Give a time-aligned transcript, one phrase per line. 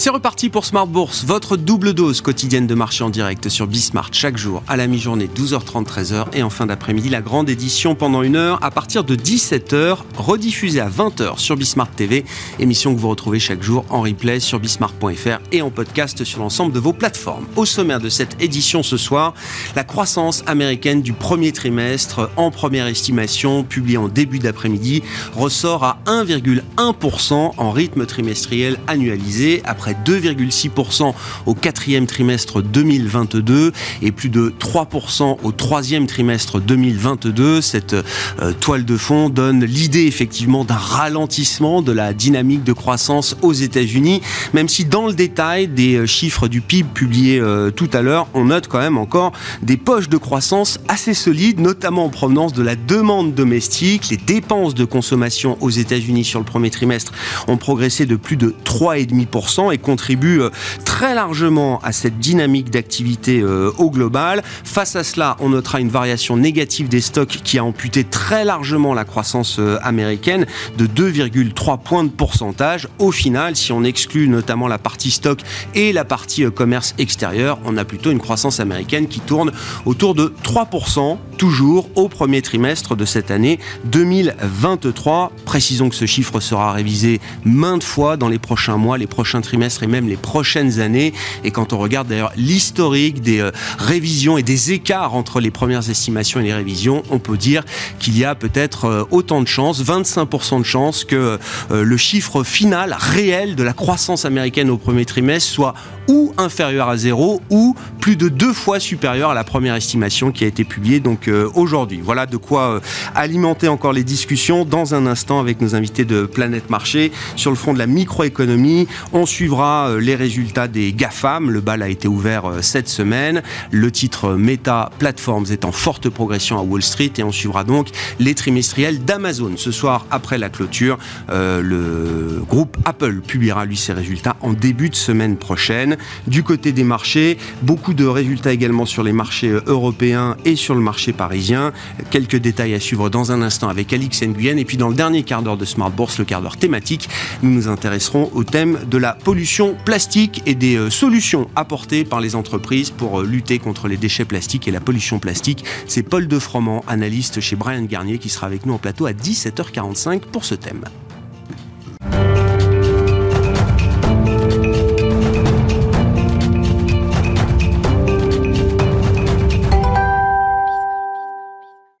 [0.00, 4.08] C'est reparti pour Smart Bourse, votre double dose quotidienne de marché en direct sur Bismart
[4.12, 8.22] chaque jour à la mi-journée 12h30 13h et en fin d'après-midi la grande édition pendant
[8.22, 12.24] une heure à partir de 17h rediffusée à 20h sur Bismart TV,
[12.58, 16.72] émission que vous retrouvez chaque jour en replay sur bismart.fr et en podcast sur l'ensemble
[16.72, 17.44] de vos plateformes.
[17.56, 19.34] Au sommaire de cette édition ce soir,
[19.76, 25.02] la croissance américaine du premier trimestre en première estimation publiée en début d'après-midi
[25.34, 31.14] ressort à 1,1% en rythme trimestriel annualisé après 2,6%
[31.46, 33.72] au quatrième trimestre 2022
[34.02, 37.60] et plus de 3% au troisième trimestre 2022.
[37.60, 43.36] Cette euh, toile de fond donne l'idée effectivement d'un ralentissement de la dynamique de croissance
[43.42, 44.22] aux États-Unis,
[44.54, 48.28] même si dans le détail des euh, chiffres du PIB publiés euh, tout à l'heure,
[48.34, 49.32] on note quand même encore
[49.62, 54.08] des poches de croissance assez solides, notamment en provenance de la demande domestique.
[54.10, 57.12] Les dépenses de consommation aux États-Unis sur le premier trimestre
[57.48, 60.50] ont progressé de plus de 3,5% et contribue euh,
[60.84, 64.42] très largement à cette dynamique d'activité euh, au global.
[64.64, 68.94] Face à cela, on notera une variation négative des stocks qui a amputé très largement
[68.94, 72.88] la croissance euh, américaine de 2,3 points de pourcentage.
[72.98, 75.40] Au final, si on exclut notamment la partie stock
[75.74, 79.52] et la partie commerce extérieur, on a plutôt une croissance américaine qui tourne
[79.86, 85.32] autour de 3%, toujours au premier trimestre de cette année 2023.
[85.44, 89.69] Précisons que ce chiffre sera révisé maintes fois dans les prochains mois, les prochains trimestres
[89.82, 91.12] et même les prochaines années.
[91.44, 95.88] Et quand on regarde d'ailleurs l'historique des euh, révisions et des écarts entre les premières
[95.88, 97.64] estimations et les révisions, on peut dire
[97.98, 101.38] qu'il y a peut-être euh, autant de chances, 25% de chances que
[101.70, 105.74] euh, le chiffre final réel de la croissance américaine au premier trimestre soit
[106.10, 110.42] ou inférieur à zéro ou plus de deux fois supérieur à la première estimation qui
[110.42, 112.00] a été publiée donc aujourd'hui.
[112.02, 112.80] Voilà de quoi
[113.14, 117.56] alimenter encore les discussions dans un instant avec nos invités de Planète Marché sur le
[117.56, 118.88] front de la microéconomie.
[119.12, 121.50] On suivra euh, les résultats des GAFAM.
[121.50, 123.42] Le bal a été ouvert euh, cette semaine.
[123.70, 127.88] Le titre Meta Platforms est en forte progression à Wall Street et on suivra donc
[128.18, 129.52] les trimestriels d'Amazon.
[129.56, 130.98] Ce soir, après la clôture,
[131.30, 135.96] euh, le groupe Apple publiera lui ses résultats en début de semaine prochaine.
[136.26, 140.80] Du côté des marchés, beaucoup de résultats également sur les marchés européens et sur le
[140.80, 141.72] marché parisien.
[142.10, 144.56] Quelques détails à suivre dans un instant avec Alix Nguyen.
[144.56, 147.08] Et puis dans le dernier quart d'heure de Smart Bourse, le quart d'heure thématique,
[147.42, 152.20] nous nous intéresserons au thème de la pollution plastique et des euh, solutions apportées par
[152.20, 155.64] les entreprises pour euh, lutter contre les déchets plastiques et la pollution plastique.
[155.86, 160.20] C'est Paul Defroment, analyste chez Brian Garnier, qui sera avec nous en plateau à 17h45
[160.20, 160.84] pour ce thème.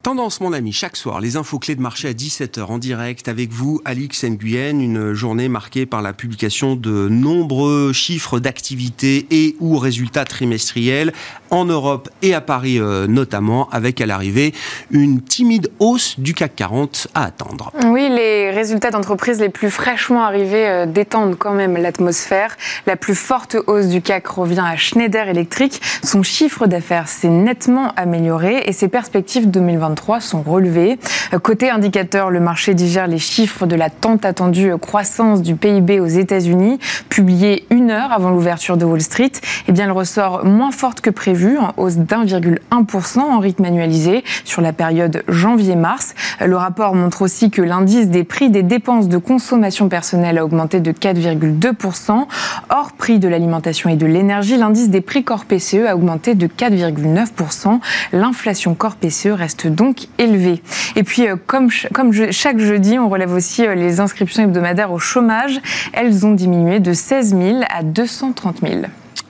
[0.02, 3.50] Tendance, mon ami, chaque soir, les infos clés de marché à 17h en direct avec
[3.50, 4.80] vous, Alix Nguyen.
[4.80, 11.12] Une journée marquée par la publication de nombreux chiffres d'activité et ou résultats trimestriels
[11.50, 14.54] en Europe et à Paris euh, notamment, avec à l'arrivée
[14.90, 17.70] une timide hausse du CAC 40 à attendre.
[17.84, 22.56] Oui, les résultats d'entreprises les plus fraîchement arrivés euh, détendent quand même l'atmosphère.
[22.86, 25.78] La plus forte hausse du CAC revient à Schneider Electric.
[26.02, 29.50] Son chiffre d'affaires s'est nettement amélioré et ses perspectives
[29.90, 30.98] 2023 sont relevées.
[31.32, 36.00] Euh, côté indicateur, le marché digère les chiffres de la tant attendue croissance du PIB
[36.00, 36.78] aux États-Unis,
[37.08, 39.32] publié une heure avant l'ouverture de Wall Street.
[39.68, 44.62] Eh bien, elle ressort moins forte que prévu en hausse d'1,1% en rythme annualisé sur
[44.62, 46.14] la période janvier-mars.
[46.44, 50.80] Le rapport montre aussi que l'indice des prix des dépenses de consommation personnelle a augmenté
[50.80, 52.26] de 4,2%.
[52.70, 56.46] Hors prix de l'alimentation et de l'énergie, l'indice des prix corps PCE a augmenté de
[56.46, 57.80] 4,9%.
[58.12, 59.79] L'inflation corps PCE reste donc
[60.18, 60.62] élevée.
[60.96, 64.98] Et puis, euh, comme, comme chaque jeudi, on relève aussi euh, les inscriptions hebdomadaires au
[64.98, 65.60] chômage.
[65.92, 68.82] Elles ont diminué de 16 000 à 230 000.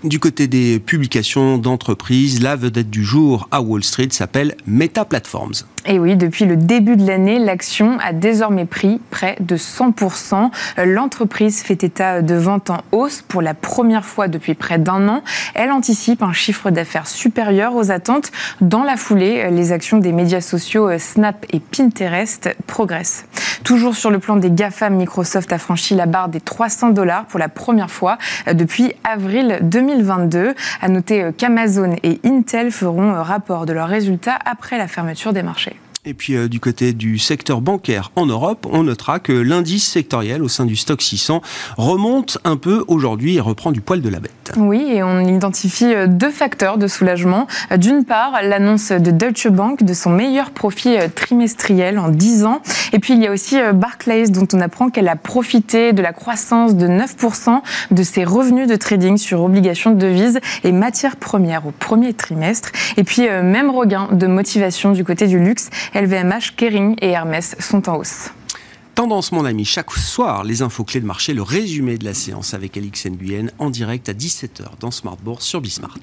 [0.02, 5.52] Du côté des publications d'entreprises, la vedette du jour à Wall Street s'appelle Meta Platforms.
[5.86, 10.50] Et oui, depuis le début de l'année, l'action a désormais pris près de 100%.
[10.84, 15.22] L'entreprise fait état de ventes en hausse pour la première fois depuis près d'un an.
[15.54, 18.30] Elle anticipe un chiffre d'affaires supérieur aux attentes.
[18.60, 23.24] Dans la foulée, les actions des médias sociaux Snap et Pinterest progressent.
[23.64, 27.38] Toujours sur le plan des GAFA, Microsoft a franchi la barre des 300 dollars pour
[27.38, 28.18] la première fois
[28.52, 30.54] depuis avril 2022.
[30.82, 35.69] À noter qu'Amazon et Intel feront rapport de leurs résultats après la fermeture des marchés.
[36.06, 40.42] Et puis euh, du côté du secteur bancaire en Europe, on notera que l'indice sectoriel
[40.42, 41.42] au sein du stock 600
[41.76, 44.52] remonte un peu aujourd'hui et reprend du poil de la bête.
[44.56, 47.46] Oui, et on identifie euh, deux facteurs de soulagement.
[47.76, 52.62] D'une part, l'annonce de Deutsche Bank de son meilleur profit euh, trimestriel en 10 ans.
[52.94, 56.14] Et puis il y a aussi Barclays dont on apprend qu'elle a profité de la
[56.14, 57.60] croissance de 9%
[57.90, 62.70] de ses revenus de trading sur obligations de devises et matières premières au premier trimestre.
[62.96, 67.88] Et puis même regain de motivation du côté du luxe LVMH, Kering et Hermès sont
[67.88, 68.30] en hausse.
[68.94, 72.54] Tendance, mon ami, chaque soir, les infos clés de marché, le résumé de la séance
[72.54, 75.98] avec Alix Nguyen en direct à 17h dans Smart sur Bismart.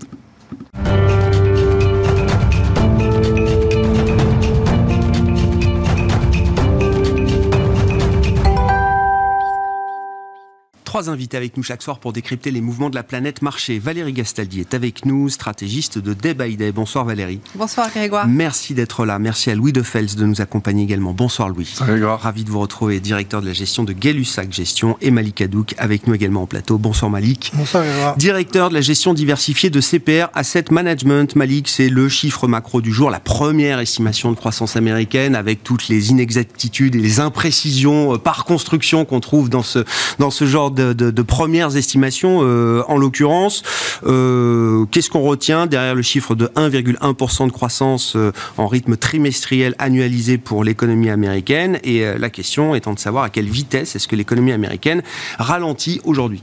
[10.88, 13.78] Trois invités avec nous chaque soir pour décrypter les mouvements de la planète marché.
[13.78, 16.72] Valérie Gastaldi est avec nous, stratégiste de Day by Day.
[16.72, 17.42] Bonsoir Valérie.
[17.56, 18.26] Bonsoir Grégoire.
[18.26, 19.20] Merci d'être là.
[19.20, 21.12] Merci à Louis de Fels de nous accompagner également.
[21.12, 21.66] Bonsoir Louis.
[21.66, 22.22] Salut Grégoire.
[22.22, 26.08] Ravi de vous retrouver, directeur de la gestion de Gay-Lussac Gestion et Malik Hadouk avec
[26.08, 26.78] nous également en plateau.
[26.78, 27.52] Bonsoir Malik.
[27.54, 28.16] Bonsoir Grégoire.
[28.16, 31.36] Directeur de la gestion diversifiée de CPR Asset Management.
[31.36, 35.90] Malik, c'est le chiffre macro du jour, la première estimation de croissance américaine avec toutes
[35.90, 39.80] les inexactitudes et les imprécisions euh, par construction qu'on trouve dans ce,
[40.18, 43.64] dans ce genre de, premières estimations euh, en l'occurrence.
[44.06, 49.76] Euh, qu'est-ce qu'on retient derrière le chiffre de 1,1% de croissance euh, en rythme trimestriel
[49.80, 51.80] annualisé pour l'économie américaine?
[51.84, 55.02] Et la question étant de savoir à quelle vitesse est-ce que l'économie américaine
[55.38, 56.42] ralentit aujourd'hui?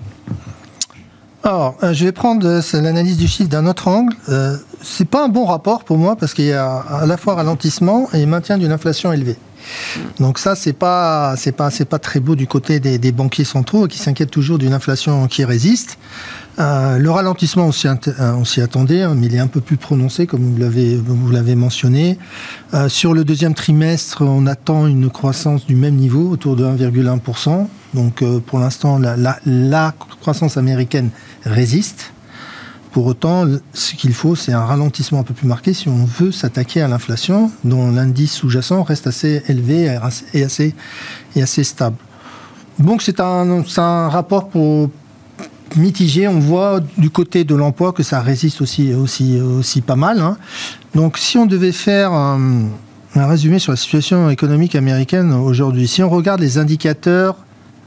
[1.42, 4.14] Alors, je vais prendre l'analyse du chiffre d'un autre angle.
[4.82, 8.08] c'est pas un bon rapport pour moi parce qu'il y a à la fois ralentissement
[8.14, 9.36] et maintien d'une inflation élevée.
[10.18, 13.86] Donc ça, c'est pas, c'est pas, c'est pas très beau du côté des, banquiers centraux
[13.86, 15.98] qui s'inquiètent toujours d'une inflation qui résiste.
[16.58, 20.26] Euh, le ralentissement, on s'y, euh, attendait, hein, mais il est un peu plus prononcé,
[20.26, 22.18] comme vous l'avez, vous l'avez mentionné.
[22.74, 27.68] Euh, sur le deuxième trimestre, on attend une croissance du même niveau, autour de 1,1%.
[27.94, 31.10] Donc pour l'instant, la croissance américaine
[31.44, 32.13] résiste.
[32.94, 36.30] Pour autant, ce qu'il faut, c'est un ralentissement un peu plus marqué si on veut
[36.30, 39.98] s'attaquer à l'inflation, dont l'indice sous-jacent reste assez élevé
[40.32, 40.76] et assez,
[41.34, 41.96] et assez stable.
[42.78, 44.90] Donc c'est un, un rapport pour
[45.74, 46.28] mitigé.
[46.28, 50.20] On voit du côté de l'emploi que ça résiste aussi, aussi, aussi pas mal.
[50.20, 50.36] Hein.
[50.94, 52.68] Donc si on devait faire un,
[53.16, 57.38] résumé sur la situation économique américaine aujourd'hui, si on regarde les indicateurs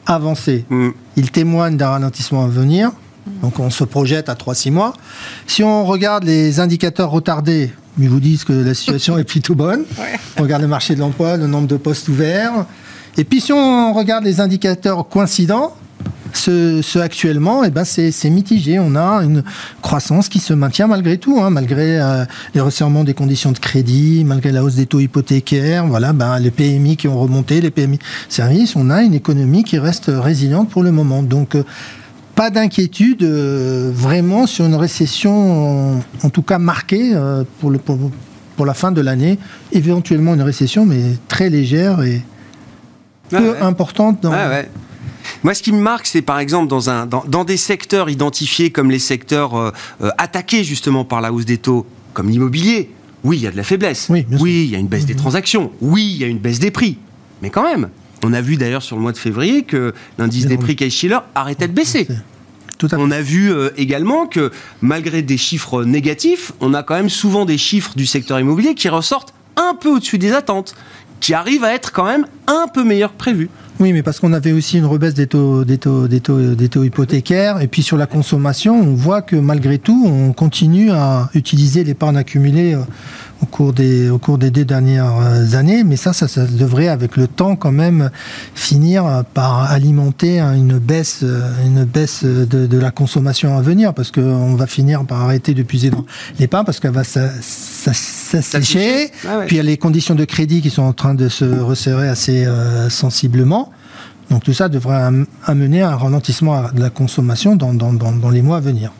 [0.05, 0.89] avancés, mm.
[1.15, 2.91] ils témoignent d'un ralentissement à venir.
[3.41, 4.93] Donc on se projette à 3-6 mois.
[5.45, 9.83] Si on regarde les indicateurs retardés, ils vous disent que la situation est plutôt bonne.
[10.37, 12.65] On regarde le marché de l'emploi, le nombre de postes ouverts.
[13.17, 15.75] Et puis si on regarde les indicateurs coïncidents,
[16.33, 18.79] ceux, actuellement, eh ben c'est mitigé.
[18.79, 19.43] On a une
[19.81, 24.23] croissance qui se maintient malgré tout, hein, malgré euh, les resserrements des conditions de crédit,
[24.23, 27.99] malgré la hausse des taux hypothécaires, voilà, ben, les PMI qui ont remonté, les PMI
[28.29, 31.23] services, on a une économie qui reste résiliente pour le moment.
[31.23, 31.63] Donc euh,
[32.37, 38.65] pas d'inquiétude euh, vraiment sur une récession, en, tout cas marquée euh, pour, le, pour,
[38.65, 39.39] la fin de l'année.
[39.71, 42.21] Éventuellement une récession, mais très légère et
[43.33, 44.21] ah peu importante.
[44.21, 44.31] Dans...
[44.31, 44.61] Ah
[45.43, 48.91] Moi, ce qui me marque, c'est par exemple dans, un, dans, des secteurs identifiés comme
[48.91, 49.71] les secteurs euh,
[50.19, 52.91] attaqués justement par la hausse des taux, comme l'immobilier.
[53.23, 54.09] Oui, il y a de la faiblesse.
[54.11, 55.19] Oui, il y a une baisse des mhm.
[55.19, 55.71] transactions.
[55.81, 56.99] Oui, il y a une baisse des prix.
[57.41, 57.89] Mais quand même,
[58.23, 61.67] on a vu d'ailleurs sur le mois de février que l'indice des prix Case-Shiller arrêtait
[61.67, 62.07] de baisser.
[62.93, 67.45] On a vu euh, également que malgré des chiffres négatifs, on a quand même souvent
[67.45, 70.75] des chiffres du secteur immobilier qui ressortent un peu au-dessus des attentes,
[71.19, 73.49] qui arrivent à être quand même un peu meilleurs que prévu.
[73.79, 76.69] Oui, mais parce qu'on avait aussi une rebaisse des taux, des taux, des taux, des
[76.69, 77.61] taux hypothécaires.
[77.61, 82.17] Et puis sur la consommation, on voit que malgré tout, on continue à utiliser l'épargne
[82.17, 82.79] accumulée euh,
[83.41, 85.83] au cours des, au cours des deux dernières euh, années.
[85.83, 88.09] Mais ça, ça, devrait, avec le temps, quand même,
[88.55, 94.55] finir par alimenter une baisse, euh, une baisse de, la consommation à venir, parce qu'on
[94.55, 96.05] va finir par arrêter de puiser dans
[96.39, 99.11] l'épargne, parce qu'elle va s'assécher.
[99.27, 101.45] Ah Puis il y a les conditions de crédit qui sont en train de se
[101.45, 103.66] resserrer assez euh, sensiblement.
[104.29, 105.09] Donc tout ça devrait
[105.45, 108.91] amener à un ralentissement de la consommation dans, dans, dans les mois à venir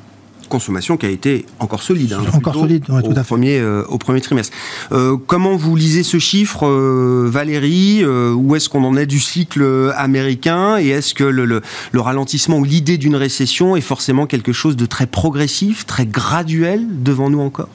[0.48, 2.14] consommation qui a été encore solide.
[2.14, 3.24] Hein, encore solide, tout au, à fait.
[3.24, 4.56] Premier, euh, au premier trimestre.
[4.92, 9.92] Euh, comment vous lisez ce chiffre, euh, Valérie Où est-ce qu'on en est du cycle
[9.96, 14.76] américain Et est-ce que le, le, ralentissement ou l'idée d'une récession est forcément quelque chose
[14.76, 17.70] de très progressif, très graduel devant nous encore?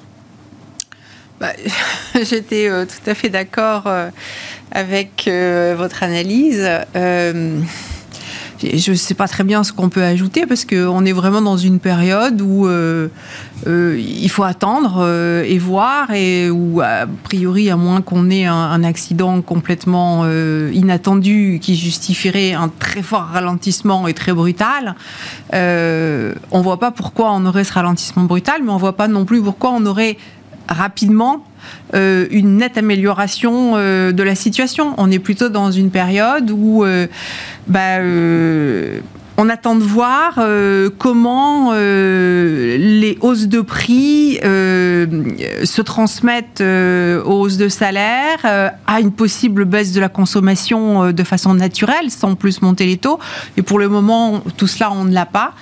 [1.42, 1.52] Bah,
[2.22, 3.90] J'étais tout à fait d'accord
[4.70, 5.28] avec
[5.76, 6.66] votre analyse.
[8.62, 11.56] Je ne sais pas très bien ce qu'on peut ajouter parce qu'on est vraiment dans
[11.56, 13.08] une période où euh,
[13.66, 18.46] euh, il faut attendre euh, et voir et où a priori à moins qu'on ait
[18.46, 20.26] un, accident complètement
[20.72, 24.96] inattendu qui justifierait un très fort ralentissement et très brutal,
[25.52, 29.40] on voit pas pourquoi on aurait ce ralentissement brutal, mais on voit pas non plus
[29.40, 30.16] pourquoi on aurait
[30.68, 31.44] rapidement
[31.94, 34.94] euh, une nette amélioration euh, de la situation.
[34.98, 37.06] On est plutôt dans une période où euh,
[37.66, 37.98] bah,
[39.36, 40.38] on attend de voir
[40.98, 48.38] comment les hausses de prix se transmettent aux hausses de salaire,
[48.86, 53.18] à une possible baisse de la consommation de façon naturelle, sans plus monter les taux.
[53.56, 55.54] Et pour le moment, tout cela, on ne l'a pas.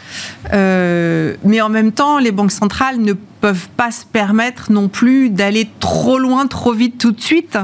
[0.53, 5.69] mais en même temps, les banques centrales ne peuvent pas se permettre non plus d'aller
[5.81, 7.59] trop loin, trop vite tout de suite.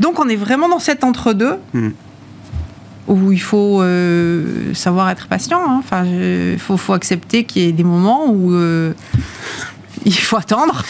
[0.00, 1.56] Donc on est vraiment dans cet entre-deux.
[1.74, 1.90] Hmm.
[3.08, 5.60] Où il faut euh, savoir être patient.
[5.60, 5.76] Hein.
[5.78, 8.92] Enfin, il faut, accepter qu'il y ait des moments où euh,
[10.06, 10.82] il faut attendre.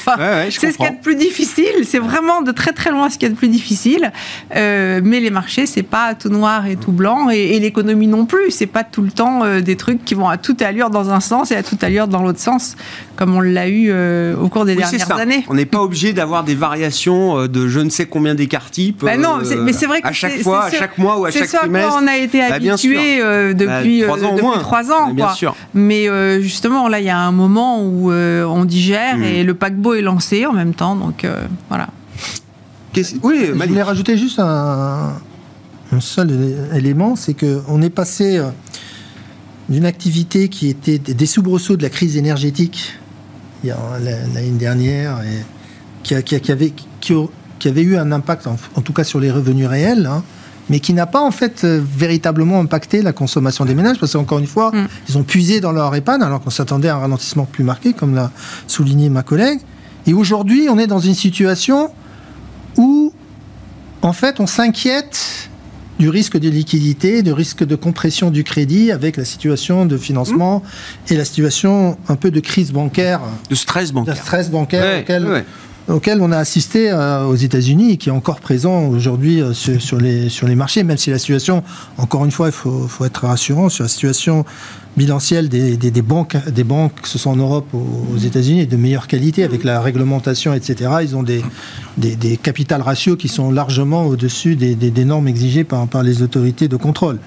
[0.51, 1.85] c'est ce qui est le plus difficile.
[1.85, 4.13] C'est vraiment de très très loin ce qui est le plus difficile.
[4.55, 8.51] Euh, mais les marchés, c'est pas tout noir et tout blanc, et, l'économie non plus.
[8.51, 11.21] C'est pas tout le temps euh, des trucs qui vont à toute allure dans un
[11.21, 12.77] sens et à toute allure dans l'autre sens,
[13.17, 15.47] comme on l'a eu euh, au cours des dernières années.
[15.49, 19.03] On n'est pas obligé d'avoir des variations de je ne sais combien d'écarts types.
[19.03, 21.49] Bah non, mais c'est vrai que à chaque fois, à chaque mois ou à chaque
[21.49, 21.91] trimestre.
[21.91, 23.19] C'est on a été bah, habitué
[23.55, 25.57] depuis bah, trois ans, Bien sûr.
[25.73, 26.07] Mais
[26.43, 30.47] justement, là, il y a un moment où on digère et le paquebot est lancé
[30.47, 30.97] en même temps.
[30.97, 31.89] Donc euh, voilà.
[33.23, 35.13] Oui, je voulais rajouter juste un,
[36.01, 38.49] seul élément, c'est qu'on est passé euh,
[39.69, 42.95] d'une activité qui était des soubresauts de la crise énergétique
[43.65, 45.43] l'année dernière et
[46.03, 46.15] qui,
[46.53, 50.23] avait, qui, avait eu un impact, en, tout cas sur les revenus réels, hein,
[50.69, 54.39] mais qui n'a pas en fait euh, véritablement impacté la consommation des ménages, parce qu'encore
[54.39, 54.89] une fois, mm.
[55.09, 58.15] ils ont puisé dans leur épargne, alors qu'on s'attendait à un ralentissement plus marqué, comme
[58.15, 58.31] l'a
[58.67, 59.61] souligné ma collègue.
[60.07, 61.91] Et aujourd'hui, on est dans une situation
[62.77, 63.13] où,
[64.03, 65.51] en fait, on s'inquiète
[65.99, 70.63] du risque de liquidité, du risque de compression du crédit avec la situation de financement
[71.09, 71.13] mm.
[71.13, 73.21] et la situation un peu de crise bancaire.
[73.49, 74.15] De stress bancaire.
[74.15, 75.45] De stress bancaire auquel
[75.89, 80.29] on a assisté euh, aux États-Unis et qui est encore présent aujourd'hui euh, sur, les,
[80.29, 81.63] sur les marchés, même si la situation,
[81.99, 84.45] encore une fois, il faut, faut être rassurant sur la situation
[84.97, 88.67] bilancielle des, des, banques, des banques, que ce soit en Europe ou aux États-Unis, est
[88.67, 90.91] de meilleure qualité avec la réglementation, etc.
[91.03, 91.43] Ils ont des,
[91.99, 96.23] des, des capital ratios qui sont largement au-dessus des, des, normes exigées par, par les
[96.23, 97.19] autorités de contrôle.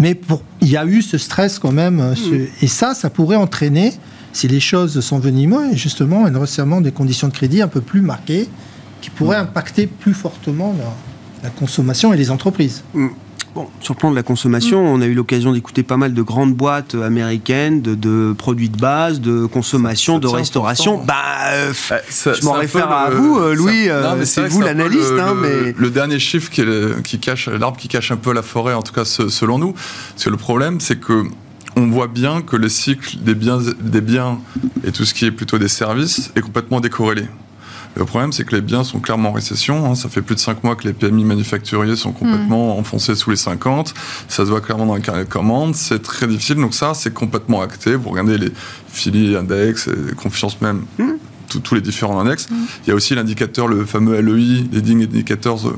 [0.00, 3.36] Mais pour, il y a eu ce stress quand même, euh, et ça, ça pourrait
[3.36, 3.92] entraîner
[4.32, 8.00] si les choses sont venimeuses, justement un resserrement des conditions de crédit un peu plus
[8.00, 8.48] marqué,
[9.00, 10.74] qui pourrait impacter plus fortement
[11.42, 12.84] la, consommation et les entreprises.
[12.94, 13.08] Mm.
[13.54, 14.86] Bon, sur le plan de la consommation, mm.
[14.86, 19.20] on a eu l'occasion d'écouter pas mal de grandes boîtes américaines de, produits de base,
[19.20, 21.04] de consommation, de restauration.
[21.04, 21.14] Bah,
[21.52, 23.90] euh, eh, je m'en réfère à vous, euh, Louis.
[23.90, 25.12] Euh, c'est vous l'analyste.
[25.18, 25.74] Hein, mais...
[25.76, 26.62] le, dernier chiffre qui,
[27.04, 29.72] qui cache l'arbre qui cache un peu la forêt, en tout cas selon nous.
[29.72, 31.24] Parce que le problème, c'est que
[31.76, 34.38] on voit bien que le cycle des biens, des biens
[34.84, 37.24] et tout ce qui est plutôt des services est complètement décorrélé.
[37.94, 39.90] Le problème, c'est que les biens sont clairement en récession.
[39.90, 39.94] Hein.
[39.94, 42.80] Ça fait plus de 5 mois que les PMI manufacturiers sont complètement mm.
[42.80, 43.92] enfoncés sous les 50.
[44.28, 45.74] Ça se voit clairement dans les carnet de commandes.
[45.74, 46.56] C'est très difficile.
[46.56, 47.94] Donc ça, c'est complètement acté.
[47.94, 48.52] Vous regardez les
[48.88, 50.84] filiers index, et confiance même.
[50.98, 51.12] Mm.
[51.62, 52.48] tous les différents index.
[52.48, 52.54] Mm.
[52.86, 55.76] Il y a aussi l'indicateur, le fameux LEI, Leading Indicators euh,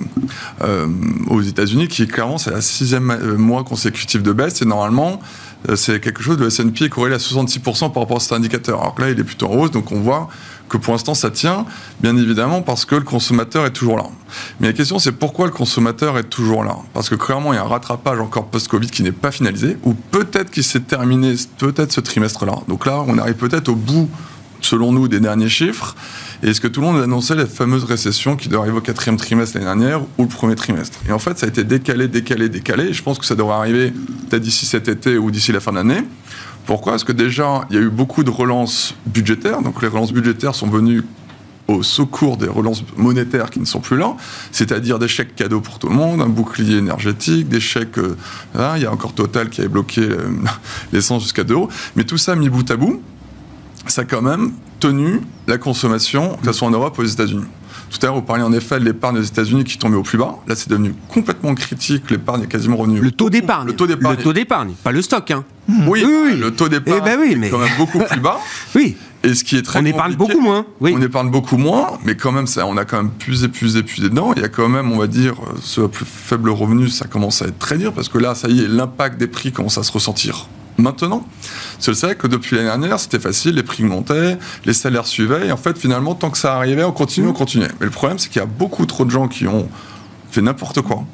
[0.62, 0.86] euh,
[1.26, 4.62] aux États-Unis, qui clairement c'est la sixième euh, mois consécutif de baisse.
[4.62, 5.20] Et normalement,
[5.76, 8.80] c'est quelque chose, le S&P est corrélé à 66% par rapport à cet indicateur.
[8.80, 10.28] Alors que là, il est plutôt en hausse, donc on voit
[10.68, 11.66] que pour l'instant, ça tient,
[12.00, 14.04] bien évidemment, parce que le consommateur est toujours là.
[14.60, 16.76] Mais la question, c'est pourquoi le consommateur est toujours là?
[16.92, 19.94] Parce que clairement, il y a un rattrapage encore post-Covid qui n'est pas finalisé, ou
[19.94, 22.56] peut-être qu'il s'est terminé, peut-être ce trimestre-là.
[22.68, 24.08] Donc là, on arrive peut-être au bout
[24.60, 25.94] selon nous, des derniers chiffres
[26.42, 28.80] Et est-ce que tout le monde a annoncé la fameuse récession qui doit arriver au
[28.80, 30.98] quatrième trimestre l'année dernière ou le premier trimestre?
[31.08, 32.84] Et en fait, ça a été décalé, décalé, décalé.
[32.84, 33.92] Et je pense que ça devrait arriver
[34.28, 36.02] peut-être d'ici cet été ou d'ici la fin d'année.
[36.66, 36.92] Pourquoi?
[36.92, 39.62] Parce que déjà, il y a eu beaucoup de relances budgétaires.
[39.62, 41.04] Donc les relances budgétaires sont venues
[41.66, 44.14] au secours des relances monétaires qui ne sont plus là,
[44.52, 47.98] c'est-à-dire des chèques cadeaux pour tout le monde, un bouclier énergétique, des chèques...
[47.98, 48.16] Euh,
[48.76, 50.28] il y a encore Total qui avait bloqué euh,
[50.92, 51.68] l'essence jusqu'à 2 euros.
[51.96, 53.00] Mais tout ça mis bout à bout,
[53.86, 54.52] ça quand même
[54.88, 57.44] tenu la consommation, que ce soit en Europe ou aux États-Unis.
[57.90, 60.18] Tout à l'heure, vous parliez en effet de l'épargne aux États-Unis qui tombait au plus
[60.18, 60.36] bas.
[60.46, 62.10] Là, c'est devenu complètement critique.
[62.10, 63.00] L'épargne est quasiment revenue.
[63.00, 63.66] Le taux d'épargne.
[63.68, 64.16] Le taux d'épargne.
[64.18, 65.30] Le taux d'épargne, pas le stock.
[65.30, 65.44] Hein.
[65.68, 66.36] Oui, Oui, oui.
[66.38, 68.38] le taux d'épargne Eh ben oui, mais- est quand même beaucoup plus bas.
[68.74, 70.66] Oui, Et ce qui est très on épargne beaucoup moins.
[70.80, 70.92] Oui.
[70.94, 74.10] On épargne beaucoup moins, mais quand même, ça, on a quand même puisé, puisé, puisé
[74.10, 74.32] dedans.
[74.36, 75.34] Il y a quand même, on va dire,
[75.78, 78.60] à plus faible revenu, ça commence à être très dur parce que là, ça y
[78.64, 81.26] est, l'impact des prix commence à se ressentir maintenant.
[81.78, 85.52] C'est vrai que depuis l'année dernière, c'était facile, les prix montaient, les salaires suivaient, et
[85.52, 87.70] en fait, finalement, tant que ça arrivait, on continuait, on continuait.
[87.80, 89.68] Mais le problème, c'est qu'il y a beaucoup trop de gens qui ont
[90.30, 91.04] fait n'importe quoi.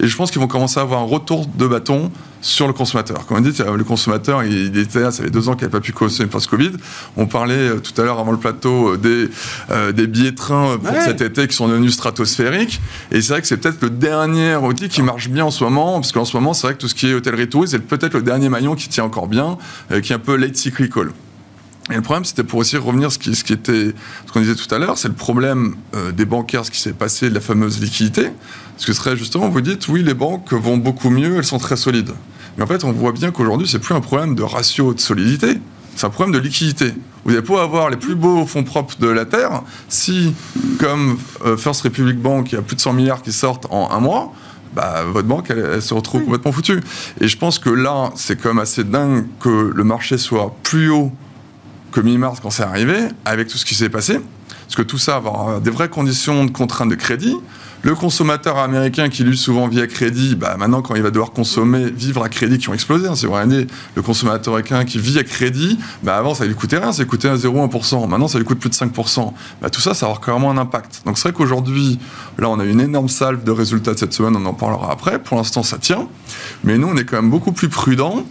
[0.00, 2.10] Et je pense qu'ils vont commencer à avoir un retour de bâton
[2.40, 3.24] sur le consommateur.
[3.26, 5.80] Comme on dit, le consommateur, il était là, ça fait deux ans qu'il n'avait pas
[5.80, 6.72] pu consommer post-Covid.
[7.16, 9.30] On parlait euh, tout à l'heure avant le plateau euh, des,
[9.70, 11.04] euh, des billets de train euh, pour Ouais.
[11.04, 12.80] cet été qui sont devenus stratosphériques.
[13.12, 15.94] Et c'est vrai que c'est peut-être le dernier outil qui marche bien en ce moment,
[16.00, 18.14] parce qu'en ce moment, c'est vrai que tout ce qui est hôtellerie tourisme, c'est peut-être
[18.14, 19.56] le dernier maillon qui tient encore bien,
[19.92, 21.12] euh, qui est un peu late cyclical.
[21.90, 23.92] Et le problème, c'était pour aussi revenir ce qui, ce qui était,
[24.26, 26.94] ce qu'on disait tout à l'heure, c'est le problème euh, des bancaires, ce qui s'est
[26.94, 28.30] passé, de la fameuse liquidité.
[28.74, 31.58] Parce que ce serait justement, vous dites, oui, les banques vont beaucoup mieux, elles sont
[31.58, 32.12] très solides.
[32.56, 35.58] Mais en fait, on voit bien qu'aujourd'hui, c'est plus un problème de ratio de solidité,
[35.96, 36.92] c'est un problème de liquidité.
[37.24, 40.34] Vous n'allez pas avoir les plus beaux fonds propres de la Terre si,
[40.78, 43.90] comme euh, First Republic Bank, il y a plus de 100 milliards qui sortent en
[43.90, 44.32] un mois,
[44.74, 46.80] bah, votre banque, elle, elle se retrouve complètement foutue.
[47.20, 50.90] Et je pense que là, c'est quand même assez dingue que le marché soit plus
[50.90, 51.12] haut
[51.92, 54.20] que mi-mars quand c'est arrivé, avec tout ce qui s'est passé.
[54.64, 57.36] Parce que tout ça va avoir des vraies conditions de contrainte de crédit.
[57.84, 61.32] Le consommateur américain qui lui souvent vit à crédit, bah maintenant quand il va devoir
[61.32, 65.18] consommer, vivre à crédit qui ont explosé, hein, c'est vrai, le consommateur américain qui vit
[65.18, 68.46] à crédit, bah avant ça lui coûtait rien, ça lui coûtait 0,1%, maintenant ça lui
[68.46, 69.34] coûte plus de 5%.
[69.60, 71.02] Bah, tout ça, ça va avoir carrément un impact.
[71.04, 71.98] Donc c'est vrai qu'aujourd'hui,
[72.38, 75.18] là on a une énorme salve de résultats de cette semaine, on en parlera après,
[75.18, 76.08] pour l'instant ça tient,
[76.64, 78.24] mais nous on est quand même beaucoup plus prudents.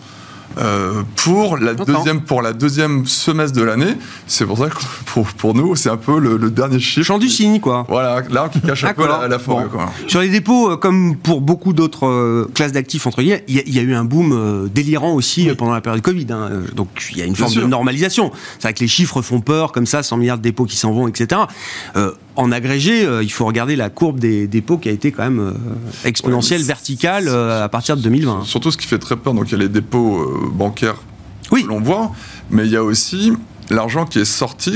[0.60, 3.96] Euh, pour la deuxième pour la deuxième semestre de l'année,
[4.28, 4.76] c'est pour ça que
[5.08, 7.06] pour, pour nous c'est un peu le, le dernier chiffre.
[7.06, 7.86] Chant du cygne, quoi.
[7.90, 9.66] Voilà, là qui cache un peu la, la forêt.
[9.66, 9.78] Bon.
[9.78, 9.90] quoi.
[10.08, 13.60] Sur les dépôts, euh, comme pour beaucoup d'autres euh, classes d'actifs, entre guillemets, il y,
[13.60, 16.28] a- il y a eu un boom euh, délirant aussi pendant la période Covid.
[16.32, 16.50] hein.
[16.76, 17.62] Donc il y a une Bien forme sûr.
[17.64, 18.32] de normalisation.
[18.60, 20.92] C'est vrai que les chiffres font peur, comme ça, 100 milliards de dépôts qui s'en
[20.92, 21.42] vont, etc.
[22.36, 25.40] En agrégé, euh, il faut regarder la courbe des dépôts qui a été quand même
[25.40, 25.54] euh,
[26.04, 28.44] exponentielle, Ouais, verticale euh, à partir de 2020.
[28.46, 30.96] Surtout ce qui fait très peur, donc il y a les dépôts euh, bancaires
[31.52, 31.64] Oui.
[31.64, 32.12] que l'on voit,
[32.50, 33.34] mais il y a aussi
[33.70, 34.72] l'argent qui est sorti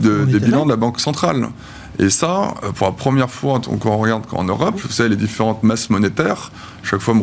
[0.00, 1.48] de- des bilans de la Banque centrale.
[1.98, 5.62] Et ça, pour la première fois, quand on regarde qu'en Europe, vous savez, les différentes
[5.62, 6.50] masses monétaires,
[6.82, 7.14] chaque fois,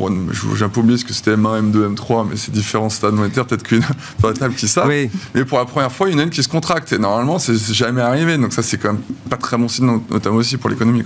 [0.55, 3.45] j'ai un peu oublié ce que c'était M1, M2, M3, mais c'est différents stades monétaires,
[3.45, 3.81] peut-être qu'une
[4.21, 4.87] dans la table qui savent.
[4.87, 5.09] Oui.
[5.33, 6.93] Mais pour la première fois, il y en a une qui se contracte.
[6.93, 8.37] Et normalement, c'est jamais arrivé.
[8.37, 11.03] Donc ça, c'est quand même pas très bon signe, not- notamment aussi pour l'économie.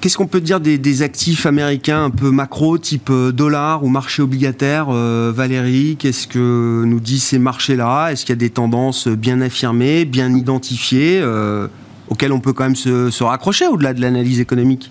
[0.00, 3.88] Qu'est-ce qu'on peut dire des, des actifs américains un peu macro, type euh, dollar ou
[3.88, 8.10] marché obligataire euh, Valérie, qu'est-ce que nous disent ces marchés-là?
[8.10, 11.68] Est-ce qu'il y a des tendances bien affirmées, bien identifiées, euh,
[12.08, 14.90] auxquelles on peut quand même se, se raccrocher au-delà de l'analyse économique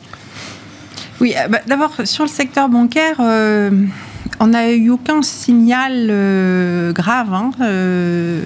[1.22, 3.70] Oui, euh, bah, d'abord, sur le secteur bancaire, euh,
[4.40, 8.42] on n'a eu aucun signal euh, grave, hein, euh,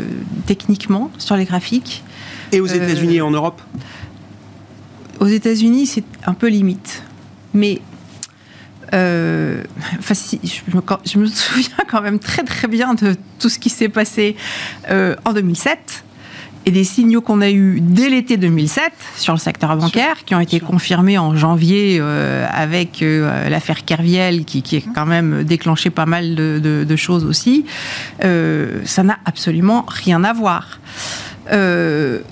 [0.45, 2.03] techniquement, sur les graphiques.
[2.51, 3.61] Et aux États-Unis et en Europe?
[5.19, 7.03] Aux États-Unis, c'est un peu limite.
[7.53, 7.81] Mais.
[8.93, 9.63] euh,
[9.99, 13.49] enfin, si, je, me, quand- je me souviens quand même très très bien de tout
[13.49, 14.35] ce qui s'est passé
[14.89, 16.03] euh, en 2007
[16.67, 20.39] et des signaux qu'on a eus dès l'été 2007 sur le secteur bancaire, qui ont
[20.41, 25.89] été confirmés en janvier euh, avec euh, l'affaire Kerviel, qui, qui a quand même déclenché
[25.89, 27.65] pas mal de, de- de choses aussi.
[28.25, 30.79] Euh, ça n'a absolument rien à voir.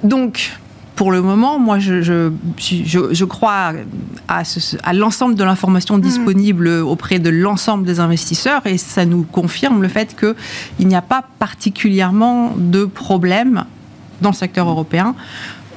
[0.03, 0.51] Donc,
[0.97, 3.73] pour le moment, moi, je, je, je- je crois
[4.27, 4.43] à,
[4.83, 9.87] à l'ensemble de l'information disponible auprès de l'ensemble des investisseurs et ça nous confirme le
[9.89, 13.63] fait qu'il n'y a pas particulièrement de problème
[14.21, 15.15] dans le secteur européen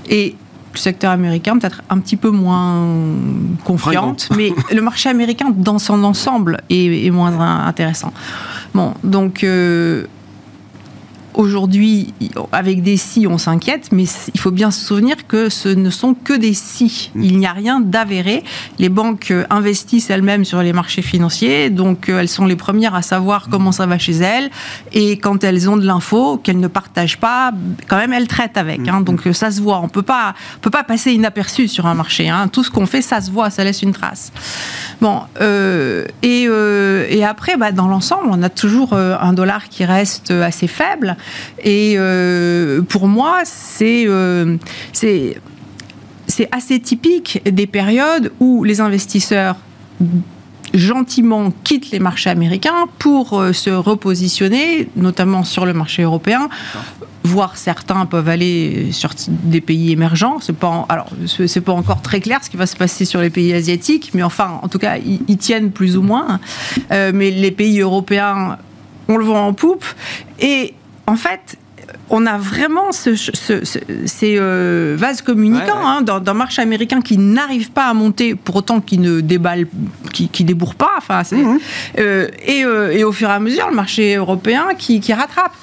[0.09, 0.37] et
[0.73, 2.87] le secteur américain peut-être un petit peu moins
[3.65, 8.13] confiante, mais le marché américain dans son ensemble est, est moins intéressant.
[8.75, 10.07] Bon, donc euh,
[11.39, 12.13] aujourd'hui,
[12.51, 16.13] avec des si, on s'inquiète, mais il faut bien se souvenir que ce ne sont
[16.13, 17.13] que des si.
[17.15, 18.43] Il n'y a rien d'avéré.
[18.81, 22.97] Les banques euh, investissent elles-mêmes sur les marchés financiers, donc euh, elles sont les premières
[22.97, 24.51] à savoir comment ça va chez elles.
[24.93, 27.53] Et quand elles ont de l'info qu'elles ne partagent pas,
[27.87, 28.87] quand même elles traitent avec.
[28.89, 29.01] hein.
[29.01, 29.79] donc euh, ça se voit.
[29.81, 32.29] On peut pas, on peut pas passer inaperçu sur un marché.
[32.29, 32.49] hein.
[32.49, 34.33] Tout ce qu'on fait, ça se voit, ça laisse une trace.
[35.01, 39.85] Bon, euh, et, euh, et après, bah, dans l'ensemble, on a toujours un dollar qui
[39.85, 41.17] reste assez faible.
[41.63, 44.57] Et euh, pour moi, c'est euh,
[46.53, 49.57] assez typique des périodes où les investisseurs
[50.75, 56.49] gentiment quittent les marchés américains pour euh, se repositionner, notamment sur le marché européen,
[57.25, 60.39] voire certains peuvent aller sur des pays émergents.
[60.41, 63.31] C'est pas, alors, c'est pas encore très clair ce qui va se passer sur les
[63.31, 66.41] pays asiatiques, mais enfin, en tout cas, ils, tiennent plus ou moins.
[66.91, 68.59] Euh, mais les pays européens,
[69.09, 69.85] on le voit en poupe.
[70.41, 70.75] Et
[71.09, 71.57] en fait,
[72.11, 77.87] on a vraiment ce, ces euh, vases communicants hein, dans, marché américain qui n'arrivent pas
[77.87, 79.23] à monter, pour autant qui ne
[80.13, 80.93] qui, qui débourrent pas.
[80.99, 81.59] Enfin, mhm.
[81.99, 85.55] euh, euh, et, au fur et à mesure, le marché européen qui, rattrape.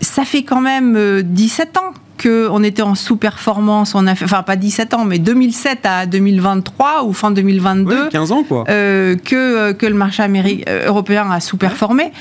[0.00, 4.56] ça fait quand même 17 ans qu'on était en sous-performance, on a fait, enfin pas
[4.56, 9.94] 17 ans, mais 2007 à 2023 ou fin 2022, 15 ans quoi, que, que le
[9.94, 10.24] marché
[10.86, 12.12] européen a sous-performé.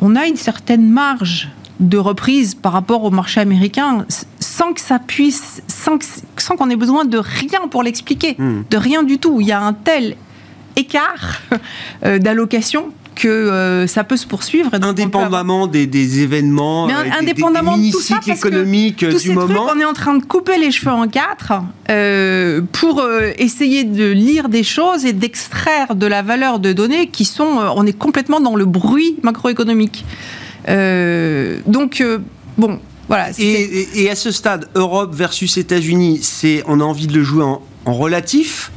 [0.00, 4.06] On a une certaine marge de reprise par rapport au marché américain
[4.38, 5.98] sans que ça puisse, sans,
[6.36, 8.62] sans qu'on ait besoin de rien pour l'expliquer, hmm.
[8.70, 9.40] de rien du tout.
[9.40, 10.16] Il y a un tel
[10.76, 11.40] écart
[12.04, 14.70] euh, d'allocation que euh, ça peut se poursuivre.
[14.72, 19.66] Indépendamment des, événements, Mais euh, indépendamment de tout ça, économiques du moment.
[19.74, 21.52] on est en train de couper les cheveux en quatre
[22.72, 23.02] pour
[23.38, 27.58] essayer de lire des choses et d'extraire de la valeur de données qui sont.
[27.76, 30.04] on est complètement dans le bruit macroéconomique.
[30.68, 32.18] Euh, donc, euh,
[32.56, 33.28] bon, voilà.
[33.38, 37.60] Et, à ce stade, Europe versus États-Unis, c'est on a envie de le jouer en,
[37.86, 38.72] relatif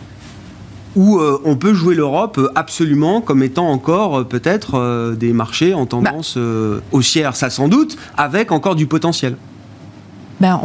[0.98, 6.38] ou euh, on peut jouer l'Europe absolument comme étant encore peut-être des marchés en tendance
[6.92, 9.38] haussière, ça sans doute, avec encore du potentiel
[10.40, 10.62] ben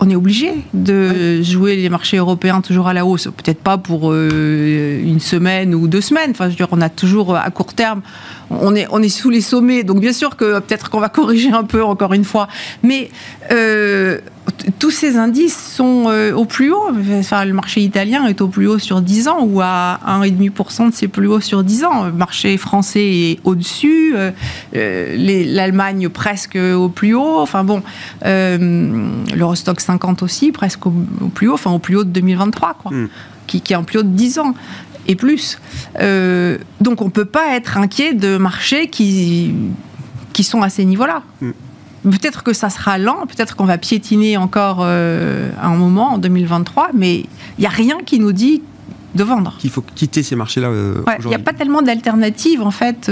[0.00, 3.28] on, est obligé de jouer les marchés européens toujours à la hausse.
[3.36, 6.32] Peut-être pas pour une semaine ou deux semaines.
[6.32, 8.02] Enfin, je veux dire, on a toujours à court terme
[8.50, 11.50] on est, on est sous les sommets, donc bien sûr que peut-être qu'on va corriger
[11.50, 12.48] un peu encore une fois.
[12.82, 13.10] Mais
[13.50, 14.18] euh,
[14.78, 16.88] tous ces indices sont euh, au plus haut.
[17.18, 20.94] Enfin, le marché italien est au plus haut sur 10 ans ou à 1,5% de
[20.94, 22.04] ses plus hauts sur 10 ans.
[22.06, 24.32] Le marché français est au-dessus, euh,
[25.54, 27.38] l'Allemagne presque au plus haut.
[27.38, 27.82] Enfin bon,
[28.22, 30.92] l'Eurostock 50 aussi presque au,
[31.34, 32.92] plus haut, enfin au plus haut de 2023, quoi.
[32.92, 33.08] Hmm.
[33.46, 34.54] Qui, qui, est en plus haut de 10 ans
[35.08, 35.58] et plus.
[36.00, 39.54] Euh, donc on ne peut pas être inquiet de marchés qui,
[40.32, 41.22] qui sont à ces niveaux-là.
[41.40, 41.50] Mm.
[42.10, 46.90] Peut-être que ça sera lent, peut-être qu'on va piétiner encore euh, un moment en 2023,
[46.94, 48.62] mais il n'y a rien qui nous dit
[49.14, 49.56] de vendre.
[49.58, 53.10] Qu'il faut quitter ces marchés-là euh, Il n'y a pas tellement d'alternatives en fait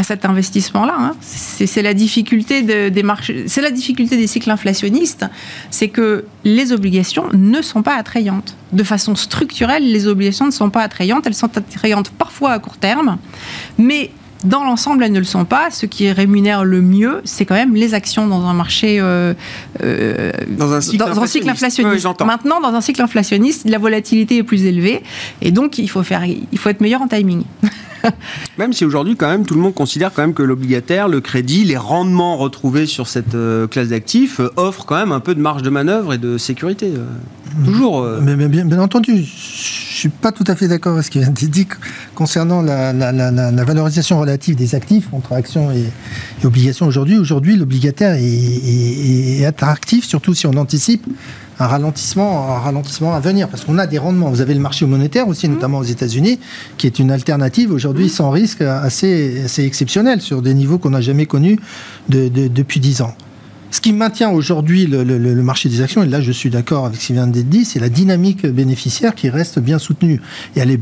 [0.00, 0.96] à cet investissement-là.
[0.98, 1.12] Hein.
[1.20, 5.26] C'est la difficulté des marchés, c'est la difficulté des cycles inflationnistes,
[5.70, 8.56] c'est que les obligations ne sont pas attrayantes.
[8.72, 11.26] De façon structurelle, les obligations ne sont pas attrayantes.
[11.26, 13.18] Elles sont attrayantes parfois à court terme,
[13.76, 14.10] mais
[14.44, 15.70] dans l'ensemble, elles ne le sont pas.
[15.70, 18.98] Ce qui rémunère le mieux, c'est quand même les actions dans un marché.
[19.00, 19.34] Euh,
[19.82, 20.80] euh, dans un
[21.26, 22.06] cycle inflationniste.
[22.24, 25.02] Maintenant, dans un cycle inflationniste, la volatilité est plus élevée.
[25.42, 27.42] Et donc, il faut, faire, il faut être meilleur en timing.
[28.58, 31.64] même si aujourd'hui, quand même, tout le monde considère quand même que l'obligataire, le crédit,
[31.64, 35.40] les rendements retrouvés sur cette euh, classe d'actifs euh, offrent quand même un peu de
[35.40, 36.92] marge de manœuvre et de sécurité.
[36.94, 37.64] Euh.
[37.64, 38.06] toujours.
[38.22, 41.50] Mais, bien, entendu, je suis pas tout à fait d'accord avec ce qui vient d'être
[41.50, 41.66] dit
[42.14, 45.84] concernant la, valorisation relative des actifs entre actions et,
[46.44, 47.18] obligations aujourd'hui.
[47.18, 51.06] Aujourd'hui, l'obligataire est, attractif, surtout si on anticipe
[51.60, 54.30] un ralentissement, un ralentissement à venir, parce qu'on a des rendements.
[54.30, 55.52] Vous avez le marché monétaire aussi, mmh.
[55.52, 56.40] notamment aux États-Unis,
[56.78, 58.08] qui est une alternative aujourd'hui mmh.
[58.08, 61.58] sans risque assez, assez exceptionnel sur des niveaux qu'on n'a jamais connus
[62.08, 63.14] depuis 10 ans.
[63.70, 67.08] Ce qui maintient aujourd'hui le, marché des actions, et là je suis d'accord avec ce
[67.08, 70.20] qui vient d'être dit, c'est la dynamique bénéficiaire qui reste bien soutenue.
[70.56, 70.80] Et elle est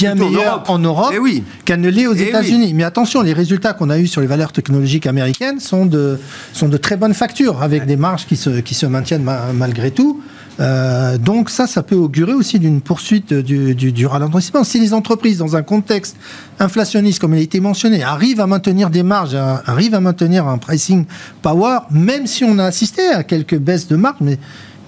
[0.00, 2.72] bien meilleure en Europe, eh qu'elle ne l'est aux eh États-Unis.
[2.74, 6.18] Mais attention, les résultats qu'on a eus sur les valeurs technologiques américaines sont de,
[6.52, 10.20] sont de très bonnes factures, avec des marges qui se, qui se maintiennent malgré tout.
[10.58, 14.62] Euh, donc ça, ça peut augurer aussi d'une poursuite du, du, ralentissement.
[14.62, 16.16] Si les entreprises, dans un contexte
[16.58, 20.58] inflationniste, comme il a été mentionné, arrivent à maintenir des marges, arrivent à maintenir un
[20.58, 21.06] pricing
[21.40, 24.38] power, même si on a assisté à quelques baisses de marge, mais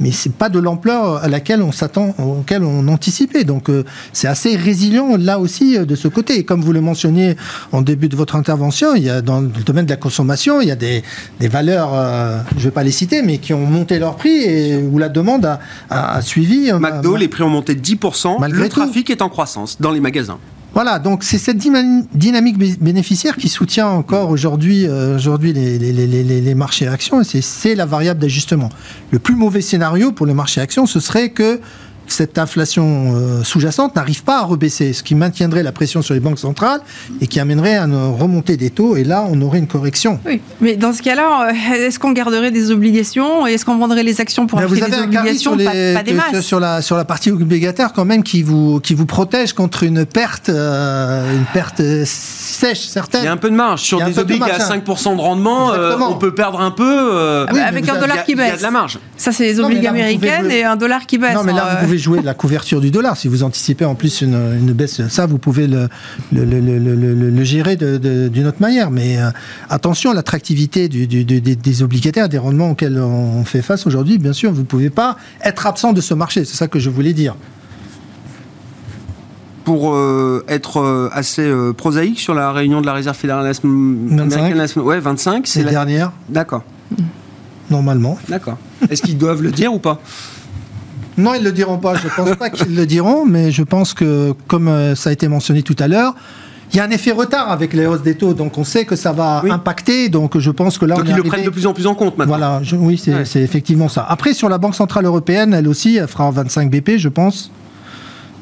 [0.02, 3.44] mais c'est pas de l'ampleur à laquelle on s'attend, auquel on anticipait.
[3.44, 6.38] Donc euh, c'est assez résilient là aussi euh, de ce côté.
[6.38, 7.36] Et comme vous le mentionniez
[7.70, 10.68] en début de votre intervention, il y a dans le domaine de la consommation, il
[10.68, 11.04] y a des,
[11.38, 14.42] des valeurs, euh, je ne vais pas les citer, mais qui ont monté leur prix
[14.42, 16.72] et où la demande a, a, suivi.
[16.72, 18.40] McDo, les prix ont monté de 10%.
[18.40, 20.38] Malgré le trafic est en croissance dans les magasins.
[20.74, 26.54] Voilà, donc c'est cette dynamique bénéficiaire qui soutient encore aujourd'hui euh, les, les, les, les,
[26.54, 28.70] marchés actions et c'est la variable d'ajustement.
[29.10, 31.60] Le plus mauvais scénario pour le marché actions, ce serait que
[32.12, 36.20] cette inflation euh, sous-jacente n'arrive pas à rebaisser, ce qui maintiendrait la pression sur les
[36.20, 36.80] banques centrales
[37.20, 38.96] et qui amènerait à une remontée des taux.
[38.96, 40.20] Et là, on aurait une correction.
[40.26, 44.02] Oui, mais dans ce cas-là, euh, est-ce qu'on garderait des obligations et est-ce qu'on vendrait
[44.02, 46.12] les actions pour Mais acheter vous avez des un obligations sur, les- pas, pas des
[46.12, 46.40] masses.
[46.40, 50.04] sur la sur la partie obligataire quand même qui vous qui vous protège contre une
[50.06, 53.22] perte euh, une perte sèche certaine.
[53.22, 53.80] Il y a un peu de marge.
[53.82, 54.80] Sur Il y a un des peu de marge, à hein.
[54.86, 56.84] 5% de rendement, euh, on peut perdre un peu.
[57.14, 58.58] euh, Ah Oui, avec un dollar avez- qui il y a baisse.
[58.58, 58.98] de la marge.
[59.16, 61.34] Ça, c'est les pouvez américaines et un dollar qui baisse.
[61.34, 63.16] Non, mais là, hein, vous pouvez jouer la couverture du dollar.
[63.16, 65.88] Si vous anticipez en plus une, une baisse, ça, vous pouvez le,
[67.44, 68.90] gérer d'une autre manière.
[68.90, 69.30] Mais euh,
[69.70, 73.86] attention à l'attractivité du, du- du- des, des obligataires, des rendements auxquels on fait face
[73.86, 74.18] aujourd'hui.
[74.18, 76.44] Bien sûr, vous ne pouvez pas être absent de ce marché.
[76.44, 77.34] C'est ça que je voulais dire.
[79.64, 83.54] Pour euh, être euh, assez euh, prosaïque sur la réunion de la Réserve fédérale la
[83.54, 84.32] semaine- 25.
[84.34, 85.46] américaine la semaine- Ouais, 25.
[85.46, 85.70] C'est C'est la...
[85.70, 86.64] dernière, D'accord,
[87.70, 88.18] normalement.
[88.28, 88.58] d'accord.
[88.90, 90.00] Est-ce qu'ils doivent le dire ou pas?
[91.18, 91.94] Non, ils le diront pas.
[91.96, 95.28] Je pense pas qu'ils le diront, mais je pense que, comme euh, ça a été
[95.28, 96.14] mentionné tout à l'heure,
[96.72, 98.96] il y a un effet retard avec les hausses des taux, donc on sait que
[98.96, 99.50] ça va Oui.
[99.50, 100.08] impacter.
[100.08, 101.86] Donc je pense que là, Donc on est ils le prennent de plus en plus
[101.86, 102.36] en compte maintenant.
[102.38, 103.24] Voilà, je- oui, c'est Ouais.
[103.26, 104.06] c'est effectivement ça.
[104.08, 107.50] Après, sur la Banque Centrale Européenne, elle aussi, elle fera 25 BP, je pense.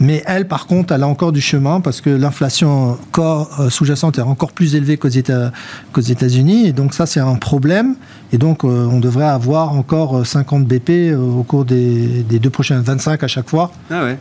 [0.01, 4.23] Mais elle, par contre, elle a encore du chemin parce que l'inflation euh, sous-jacente est
[4.23, 5.53] encore plus élevée qu'aux Éta-
[5.93, 6.67] qu'aux États-Unis.
[6.69, 7.97] Et donc, ça, c'est un problème.
[8.33, 12.39] Et donc, euh, on devrait avoir encore euh, 50 BP euh, au cours des, des
[12.39, 13.71] deux prochaines 25 à chaque fois.
[13.91, 14.19] Ah ouais.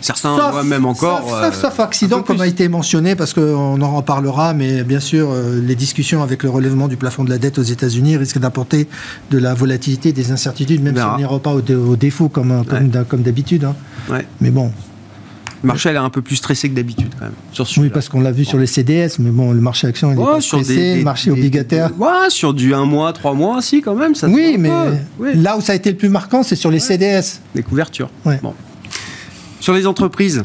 [0.00, 1.20] Certains voient même encore.
[1.22, 5.00] Sauf, euh, sauf- sauf accident, comme a été mentionné, parce qu'on en reparlera, mais bien
[5.00, 8.38] sûr, euh, les discussions avec le relèvement du plafond de la dette aux États-Unis risquent
[8.38, 8.88] d'apporter
[9.30, 12.64] de la volatilité, des incertitudes, même si on n'ira pas au, dé- au défaut comme,
[12.64, 12.84] comme, Ouais.
[12.88, 13.64] d'hab- comme d'habitude.
[13.64, 13.74] hein.
[14.10, 14.26] Ouais.
[14.40, 14.72] Mais bon,
[15.62, 17.34] Le marché a l'air un peu plus stressé que d'habitude quand même.
[17.52, 20.18] Sur oui, parce qu'on l'a vu sur les CDS, mais bon, le marché action, il
[20.18, 21.90] est pas sur stressé, des, le marché des- obligataire.
[21.98, 24.14] Ouais, sur du 1 mois, 3 mois, si quand même.
[24.14, 24.70] Ça Oui, mais.
[25.18, 25.30] Oui.
[25.34, 27.40] là où ça a été le plus marquant, c'est sur les CDS.
[27.54, 28.08] Les couvertures.
[28.42, 28.54] Bon.
[29.60, 30.42] Sur les entreprises,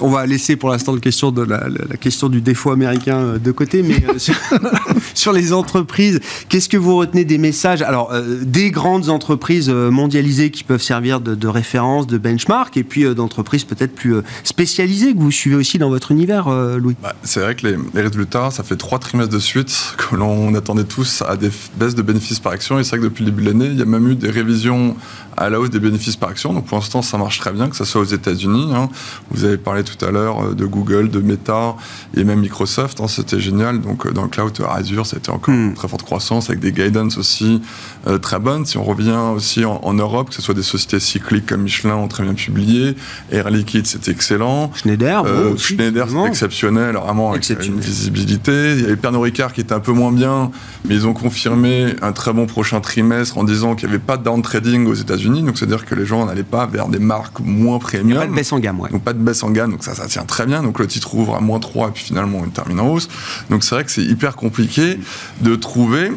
[0.00, 4.18] on va laisser pour l'instant la question, du défaut américain euh, de côté, mais euh,
[5.14, 10.50] sur, les entreprises, qu'est-ce que vous retenez des messages Alors, euh, des grandes entreprises mondialisées
[10.50, 15.30] qui peuvent servir de, référence, de benchmark, et puis d'entreprises peut-être plus spécialisées que vous
[15.30, 16.96] suivez aussi dans votre univers, Louis?
[17.02, 20.84] Bah, c'est vrai que les, résultats, ça fait trois trimestres de suite que l'on attendait
[20.84, 22.78] tous à des baisses de bénéfices par action.
[22.78, 24.30] Et c'est vrai que depuis le début de l'année, il y a même eu des
[24.30, 24.96] révisions
[25.36, 26.52] à la hausse des bénéfices par action.
[26.52, 28.70] Donc pour l'instant, ça marche très bien, que ce soit aux États-Unis.
[28.74, 28.88] hein.
[29.30, 31.76] Vous avez parlé tout à l'heure euh, de Google, de Meta
[32.16, 33.00] et même Microsoft.
[33.00, 33.80] hein, C'était génial.
[33.80, 35.68] Donc euh, dans le cloud, euh, Azure, c'était encore Hmm.
[35.68, 37.60] une très forte croissance avec des guidance aussi
[38.06, 38.64] euh, très bonnes.
[38.66, 41.94] Si on revient aussi en, en Europe, que ce soit des sociétés cycliques comme Michelin
[41.96, 42.96] ont très bien publié,
[43.30, 44.70] Air Liquide, c'était excellent.
[44.74, 47.78] Schneider, bon, Euh, aussi, Schneider, c'est exceptionnel, vraiment, avec Exceptionnel.
[47.78, 48.72] une visibilité.
[48.74, 50.50] Il y avait Pernod Ricard qui était un peu moins bien,
[50.86, 54.16] mais ils ont confirmé un très bon prochain trimestre en disant qu'il n'y avait pas
[54.16, 55.42] de down trading aux États-Unis.
[55.42, 58.18] Donc, c'est-à-dire que les gens n'allaient pas vers des marques moins Il n'y a premium.
[58.20, 58.90] pas de baisse en gamme, ouais.
[58.90, 60.62] Donc pas de baisse en gamme, donc ça, ça tient très bien.
[60.62, 63.08] Donc le titre ouvre à moins 3 et puis finalement il termine en hausse.
[63.50, 65.00] Donc c'est vrai que c'est hyper compliqué
[65.40, 66.12] de trouver.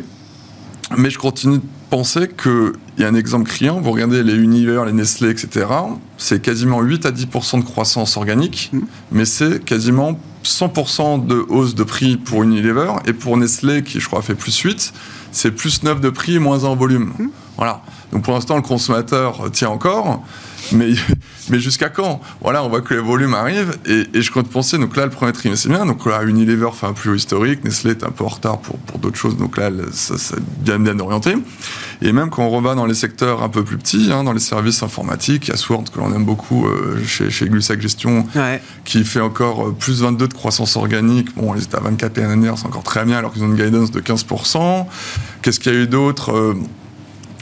[0.96, 3.82] Mais je continue de penser qu'il y a un exemple criant.
[3.82, 5.65] Vous regardez les Unilever, les Nestlé, etc.
[6.20, 8.82] C'est quasiment 8 à 10% de croissance organique, Mm.
[9.12, 12.91] mais c'est quasiment 100% de hausse de prix pour Unilever.
[13.08, 14.93] Et pour Nestlé, qui je crois fait plus 8,
[15.32, 17.12] c'est plus 9 de prix et moins 1 en volume.
[17.58, 17.82] Voilà.
[18.12, 20.24] Donc pour l'instant, le consommateur tient encore.
[20.74, 20.89] Mais,
[21.50, 22.20] mais jusqu'à quand?
[22.41, 25.12] Voilà, on voit que les volumes arrivent et, et je compte penser, donc là, le
[25.12, 25.86] premier trimestre, c'est bien.
[25.86, 28.78] Donc là, Unilever fait un plus haut historique, Nestlé est un peu en retard pour,
[28.80, 31.36] pour d'autres choses, donc là, ça, ça bien, bien orienté.
[32.02, 34.39] Et même quand on rebat dans les secteurs un peu plus petits, hein, dans les
[34.39, 38.28] services informatiques, il y a Sword que l'on aime beaucoup euh, chez, chez Glussac Gestion,
[38.36, 38.62] Ouais.
[38.86, 41.34] qui fait encore euh, plus 22 de croissance organique.
[41.36, 43.56] Bon, ils étaient à 24 l'année dernière, c'est encore très bien, alors qu'ils ont une
[43.56, 44.86] guidance de 15%.
[45.41, 46.32] Qu'est-ce qu'il y a eu d'autre?
[46.34, 46.56] Euh,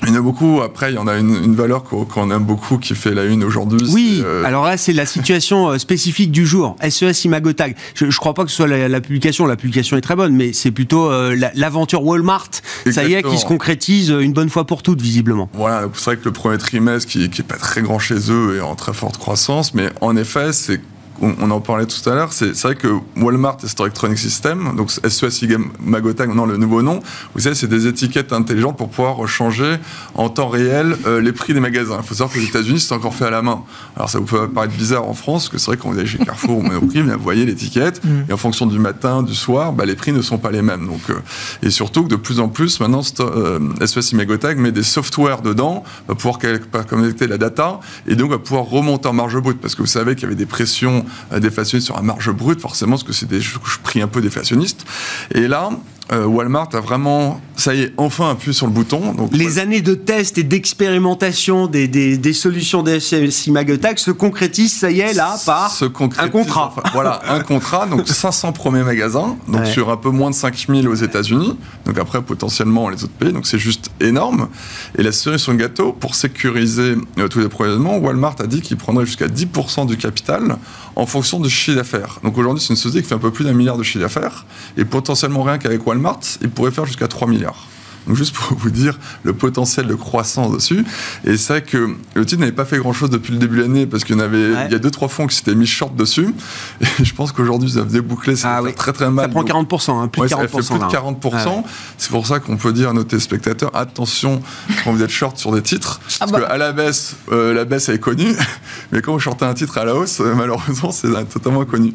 [0.05, 0.61] il y en a beaucoup.
[0.61, 3.43] Après, il y en a une, une valeur qu'on aime beaucoup qui fait la une
[3.43, 3.79] aujourd'hui.
[3.91, 6.75] Oui, euh, alors là, c'est la situation euh, spécifique du jour.
[6.87, 7.75] SES Imagotag.
[7.95, 9.45] Je, je crois pas que ce soit la, la publication.
[9.45, 12.49] La publication est très bonne, mais c'est plutôt euh, la- l'aventure Walmart.
[12.91, 15.49] Ça y est, qui se concrétise une bonne fois pour toutes, visiblement.
[15.53, 18.57] Voilà, c'est vrai que le premier trimestre, qui, qui est pas très grand chez eux,
[18.57, 20.81] est en très forte croissance, mais en effet, c'est
[21.21, 24.91] on, en parlait tout à l'heure, c'est vrai que Walmart et Store Electronic System, donc
[24.91, 25.45] SES
[25.79, 26.99] Magotag, non le nouveau nom,
[27.33, 29.77] vous savez, c'est des étiquettes intelligentes pour pouvoir changer
[30.15, 31.97] en temps réel euh, les prix des magasins.
[32.01, 33.63] Il faut savoir qu'aux États-Unis, c'est encore fait à la main.
[33.95, 36.07] Alors ça vous peut paraître bizarre en France, que c'est vrai que quand vous allez
[36.07, 39.85] chez Carrefour ou Monoprix, vous voyez l'étiquette, et en fonction du matin, du soir, bah,
[39.85, 40.85] les prix ne sont pas les mêmes.
[40.87, 41.15] Donc, euh,
[41.63, 45.83] et surtout que de plus en plus, maintenant, euh, SES Imagotag met des softwares dedans,
[46.07, 46.39] va pouvoir
[46.87, 50.15] connecter la data, et donc va pouvoir remonter en marge brute, parce que vous savez
[50.15, 53.27] qu'il y avait des pressions euh, déflationnistes sur la marge brute, forcément, parce que c'est
[53.27, 53.41] des
[53.83, 54.85] prix un peu déflationnistes.
[55.33, 55.69] Et là,
[56.11, 59.13] Walmart a vraiment, ça y est, enfin appuyé sur le bouton.
[59.13, 64.73] Donc, les années de test et d'expérimentation des, des, des, solutions DSI Magotag se concrétisent,
[64.73, 65.75] ça y est, là, par
[66.19, 66.73] un contrat.
[66.75, 69.71] Enfin, voilà, un contrat, donc 500 premiers magasins, donc ouais.
[69.71, 73.47] sur un peu moins de 5000 aux États-Unis, donc après potentiellement les autres pays, donc
[73.47, 74.49] c'est juste énorme.
[74.97, 78.61] Et la cerise sur le gâteau, pour sécuriser euh, tous les approvisionnements, Walmart a dit
[78.61, 80.57] qu'il prendrait jusqu'à 10% du capital
[80.95, 82.19] en fonction du chiffre d'affaires.
[82.23, 84.45] Donc aujourd'hui, c'est une société qui fait un peu plus d'un milliard de chiffre d'affaires,
[84.77, 87.67] et potentiellement rien qu'avec Walmart, Walmart, il pourrait faire jusqu'à 3 milliards.
[88.07, 90.85] Donc juste pour vous dire le potentiel de croissance dessus.
[91.23, 93.85] Et c'est vrai que le titre n'avait pas fait grand-chose depuis le début de l'année
[93.85, 94.65] parce qu'il y en avait, ouais.
[94.67, 96.33] il y a deux trois fonds qui s'étaient mis short dessus.
[96.81, 98.73] Et je pense qu'aujourd'hui ça va déboucler, ça ah, oui.
[98.73, 99.25] très très mal.
[99.25, 100.37] Ça prend 40%, hein, plus ouais, de 40%.
[100.37, 101.17] Ça fait plus de 40%.
[101.33, 101.63] Ah, ouais.
[101.97, 104.41] C'est pour ça qu'on peut dire à nos téléspectateurs attention
[104.83, 106.41] quand vous êtes short sur des titres, ah, parce bah.
[106.41, 108.35] qu'à la baisse, euh, la baisse elle est connue,
[108.91, 111.93] mais quand vous shortez un titre à la hausse, euh, malheureusement c'est totalement inconnu.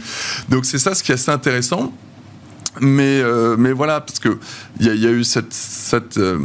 [0.49, 1.93] Donc c'est ça ce qui est assez intéressant.
[2.81, 4.37] Mais, euh, mais voilà, parce qu'il
[4.81, 6.39] y, y, a eu cette, cette, euh,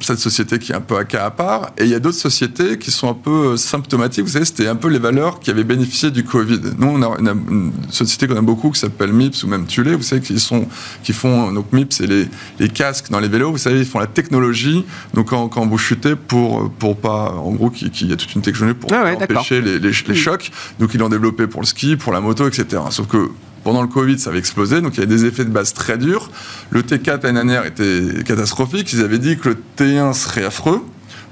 [0.00, 2.16] cette, société qui est un peu à cas à part, et il y a d'autres
[2.16, 4.24] sociétés qui sont un peu symptomatiques.
[4.24, 6.60] Vous savez, c'était un peu les valeurs qui avaient bénéficié du Covid.
[6.78, 9.94] Nous, on a, a une société qu'on a beaucoup qui s'appelle MIPS ou même Tulé,
[9.94, 10.66] vous savez, qui, sont,
[11.02, 12.26] qui font, donc MIPS, c'est les,
[12.58, 15.78] les, casques dans les vélos, vous savez, ils font la technologie, donc quand, quand vous
[15.78, 19.04] chutez, pour, pour pas, en gros, qu'il qui y a toute une technologie pour ah
[19.04, 20.50] ouais, empêcher les, les, les chocs.
[20.80, 22.82] Donc ils l'ont développé pour le ski, pour la moto, etc.
[22.90, 23.28] Sauf que
[23.64, 25.98] pendant le Covid, ça avait explosé, donc il y avait des effets de base très
[25.98, 26.30] durs.
[26.70, 28.92] Le T4 l'année dernière était catastrophique.
[28.92, 30.84] Ils avaient dit que le T1 serait affreux.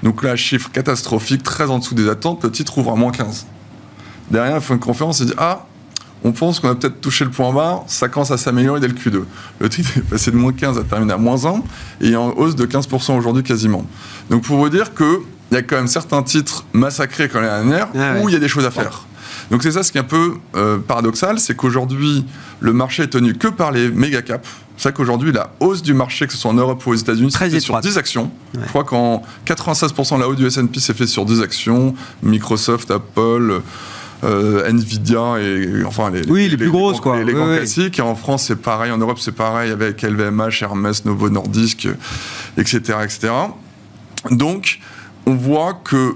[0.03, 2.43] Donc là, chiffre catastrophique, très en dessous des attentes.
[2.43, 3.47] Le titre ouvre à moins 15.
[4.29, 5.65] Derrière, il faut une conférence, il dit Ah,
[6.23, 8.93] on pense qu'on a peut-être touché le point bas, ça commence à s'améliorer dès le
[8.93, 9.23] Q2.
[9.59, 11.61] Le titre est passé de moins 15 à terminer à moins 1
[12.01, 13.85] et en hausse de 15% aujourd'hui quasiment.
[14.29, 15.07] Donc pour vous dire qu'il
[15.51, 18.23] y a quand même certains titres massacrés comme l'année dernière ah ouais.
[18.23, 19.05] où il y a des choses à faire.
[19.51, 22.25] Donc c'est ça ce qui est un peu euh, paradoxal, c'est qu'aujourd'hui,
[22.59, 24.47] le marché est tenu que par les méga caps.
[24.77, 27.31] C'est vrai qu'aujourd'hui, la hausse du marché, que ce soit en Europe ou aux États-Unis,
[27.31, 28.31] c'est sur 10 actions.
[28.53, 28.61] Ouais.
[28.63, 31.95] Je crois qu'en 96% de la hausse du S&P s'est fait sur 10 actions.
[32.21, 33.61] Microsoft, Apple,
[34.23, 37.23] euh, Nvidia et enfin les, oui, les, les plus grosses les, quoi.
[37.23, 37.57] Les, grands oui.
[37.57, 37.97] classiques.
[37.97, 38.91] Et en France, c'est pareil.
[38.91, 41.87] En Europe, c'est pareil avec LVMH, Hermès, Novo Nordisk,
[42.57, 43.33] etc., etc.
[44.29, 44.79] Donc,
[45.25, 46.13] on voit que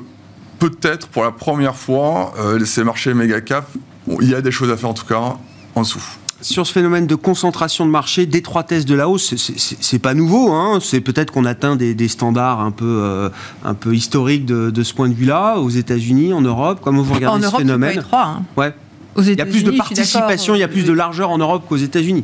[0.62, 3.68] peut-être pour la première fois, euh, ces marchés méga cap,
[4.08, 5.38] bon, il y a des choses à faire en tout cas
[5.74, 6.04] en dessous.
[6.42, 10.52] Sur ce phénomène de concentration de marché, d'étroitesse de la hausse, c'est pas nouveau.
[10.52, 13.30] Hein c'est peut-être qu'on atteint des, des, standards un peu, euh,
[13.64, 16.80] un peu historiques de, de ce point de vue-là, aux États-Unis, en Europe.
[16.84, 18.44] Comment vous regardez en ce Europe, phénomène pas étroit, hein.
[18.58, 18.74] Ouais.
[19.16, 21.64] Aux il y a plus de participation, il y a plus de largeur en Europe
[21.68, 22.24] qu'aux États-Unis.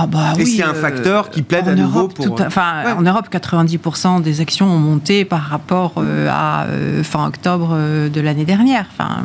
[0.00, 2.36] Ah bah Et oui, c'est un facteur qui plaide à Europe, nouveau pour.
[2.36, 2.92] Tout, enfin, ouais.
[2.92, 8.08] en Europe, 90% des actions ont monté par rapport euh, à euh, fin octobre euh,
[8.08, 8.86] de l'année dernière.
[8.92, 9.24] Enfin,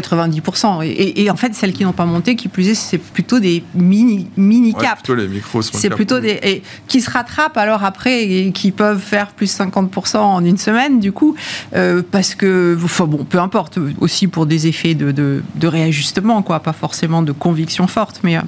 [0.00, 0.84] 90%.
[0.84, 3.40] Et, et, et, en fait, celles qui n'ont pas monté, qui plus est, c'est plutôt
[3.40, 5.02] des mini, mini ouais, caps.
[5.02, 5.62] plutôt les micros.
[5.62, 10.18] C'est plutôt des et, qui se rattrapent alors après et qui peuvent faire plus 50%
[10.18, 11.34] en une semaine du coup,
[11.74, 16.42] euh, parce que enfin bon, peu importe aussi pour des effets de, de, de réajustement
[16.42, 18.38] quoi, pas forcément de conviction forte, mais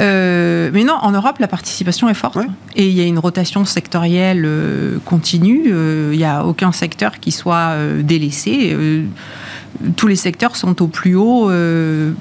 [0.00, 2.46] euh, mais non, en Europe la participation est forte ouais.
[2.76, 5.70] et il y a une rotation sectorielle euh, continue.
[6.12, 8.76] Il n'y a aucun secteur qui soit délaissé
[9.96, 12.12] tous les secteurs sont au plus haut euh,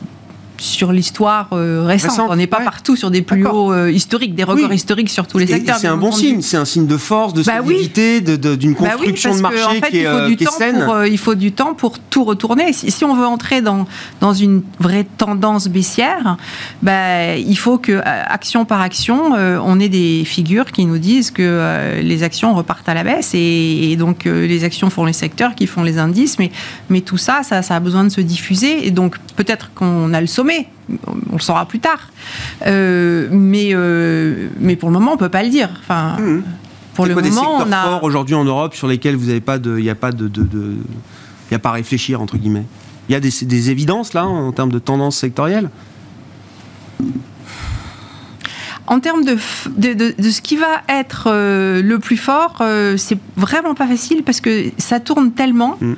[0.59, 2.11] sur l'histoire euh, récente.
[2.11, 2.65] Récent, On n'est pas ouais.
[2.65, 4.75] partout sur des plus hauts euh, historiques, des records oui.
[4.75, 5.77] historiques sur tous les secteurs.
[5.77, 8.57] C'est un bon signe, c'est un signe de force, de bah solidité, oui.
[8.57, 10.51] d'une construction bah oui, de marché en fait, qui, est, il faut, du qui temps
[10.51, 10.83] saine.
[10.83, 12.73] Pour, euh, il faut du temps pour tout retourner.
[12.73, 13.87] Si, si, on veut entrer dans,
[14.21, 16.37] dans une vraie tendance baissière,
[16.81, 21.31] bah, il faut que, action par action, euh, on ait des figures qui nous disent
[21.31, 25.05] que euh, les actions repartent à la baisse et, et donc euh, les actions font
[25.05, 26.51] les secteurs, qui font les indices, mais,
[26.89, 30.21] mais tout ça, ça, ça a besoin de se diffuser et donc peut-être qu'on a
[30.21, 30.46] le sommet
[31.07, 32.09] on le saura plus tard.
[32.65, 35.69] Euh, mais, euh, mais pour le moment, on ne peut pas le dire.
[35.79, 36.43] Enfin, mmh.
[36.95, 37.83] Pour le quoi, moment, des on a...
[37.83, 40.27] forts aujourd'hui en Europe sur lesquels vous n'avez pas de, il n'y a pas de,
[40.27, 40.75] de, de,
[41.51, 42.65] il a pas à réfléchir entre guillemets?
[43.07, 45.69] Il y a des, des évidences là en termes de tendance sectorielle?
[48.87, 49.37] En termes de,
[49.75, 53.85] de, de, de, ce qui va être euh, le plus fort, euh, c'est vraiment pas
[53.85, 55.93] facile parce que ça tourne tellement mm.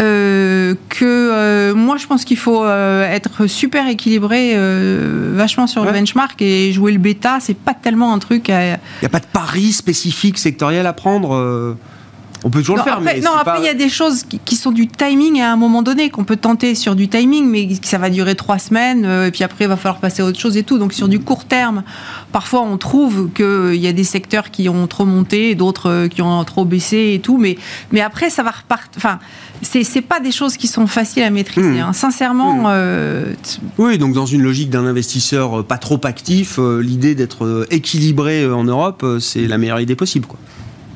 [0.00, 4.56] euh, que euh, moi je pense qu'il faut être super équilibré,
[5.32, 5.88] vachement sur ouais.
[5.88, 8.64] le benchmark et jouer le bêta, c'est pas tellement un truc à.
[8.64, 11.76] Il n'y a pas de pari spécifique sectoriel à prendre
[12.44, 13.88] On peut toujours Non, le faire, après, mais non, après, pas- il y a des
[13.88, 17.08] choses qui, qui sont du timing à un moment donné, qu'on peut tenter sur du
[17.08, 20.22] timing, mais ça va durer trois semaines, euh, et puis après, il va falloir passer
[20.22, 20.78] à autre chose et tout.
[20.78, 21.82] Donc, sur du court terme,
[22.32, 26.20] parfois, on trouve qu'il y a des secteurs qui ont trop monté, d'autres euh, qui
[26.22, 27.56] ont trop baissé et tout, mais,
[27.92, 28.90] mais après, ça va repartir.
[28.96, 29.18] Enfin,
[29.62, 31.68] c'est pas des choses qui sont faciles à maîtriser.
[31.68, 31.80] Mmh.
[31.80, 31.92] hein.
[31.92, 36.80] Sincèrement, euh, t- Oui, donc dans une logique d'un investisseur euh, pas trop actif, euh,
[36.82, 40.26] l'idée d'être euh, équilibré euh, en Europe, euh, c'est la meilleure idée possible.
[40.26, 40.38] Quoi.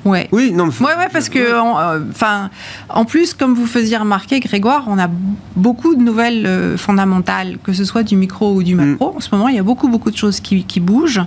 [0.07, 0.29] Ouais.
[0.33, 2.51] Oui, non, mais Ouais, ouais, parce que, en, euh, enfin,
[2.89, 5.09] en plus, comme vous faisiez remarquer, Grégoire, on a
[5.57, 9.15] beaucoup de nouvelles euh, fondamentales, que ce soit du micro ou du macro.
[9.17, 11.25] En ce moment, il y a beaucoup, beaucoup de choses qui, qui bougent,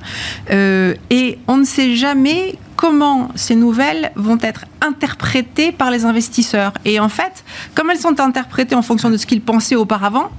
[0.52, 6.74] Euh, et on ne sait jamais comment ces nouvelles vont être interprétées par les investisseurs.
[6.86, 7.44] Et en fait,
[7.76, 10.30] comme elles sont interprétées en fonction de ce qu'ils pensaient auparavant.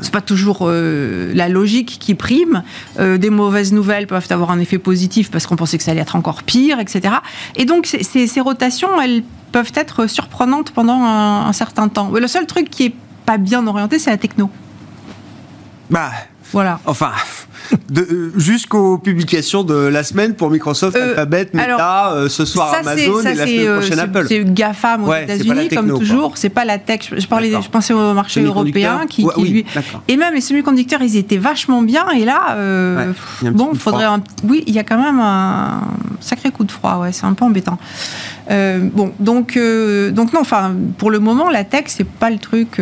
[0.00, 2.62] C'est pas toujours euh, la logique qui prime.
[2.98, 6.00] Euh, des mauvaises nouvelles peuvent avoir un effet positif parce qu'on pensait que ça allait
[6.00, 7.16] être encore pire, etc.
[7.56, 9.22] Et donc ces, rotations, elles
[9.52, 12.10] peuvent être surprenantes pendant un, un certain temps.
[12.12, 12.94] Mais le seul truc qui est
[13.26, 14.50] pas bien orienté, c'est la techno.
[15.90, 16.10] bah,
[16.52, 16.80] Voilà.
[16.86, 17.12] enfin,
[17.96, 22.70] euh, jusqu'aux publications de la semaine pour Microsoft, Euh, Alphabet, Meta, alors, euh, ce soir
[22.72, 24.24] Ça, Amazon ça, et la semaine euh, prochaine Apple.
[24.28, 26.38] C'est GAFAM aux Ouais, États-Unis, comme toujours.
[26.38, 27.12] C'est pas la tech.
[27.16, 29.64] Je, parlais, je pensais au marché européen qui, Ouais, qui, oui, lui.
[30.08, 32.08] Et même les semi-conducteurs, ils étaient vachement bien.
[32.10, 34.22] Et là, euh, Ouais, bon, faudrait un.
[34.44, 35.82] Oui, il y a quand même un
[36.20, 36.98] sacré coup de froid.
[37.02, 37.78] Ouais, c'est un peu embêtant.
[38.50, 39.58] Euh, bon, donc,
[40.12, 40.40] donc non.
[40.40, 42.80] Enfin, pour le moment, la tech, c'est pas le truc.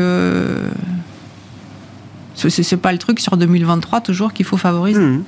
[2.37, 5.01] C'est- pas le truc sur 2023 toujours qu'il faut favoriser.
[5.01, 5.24] Mhm.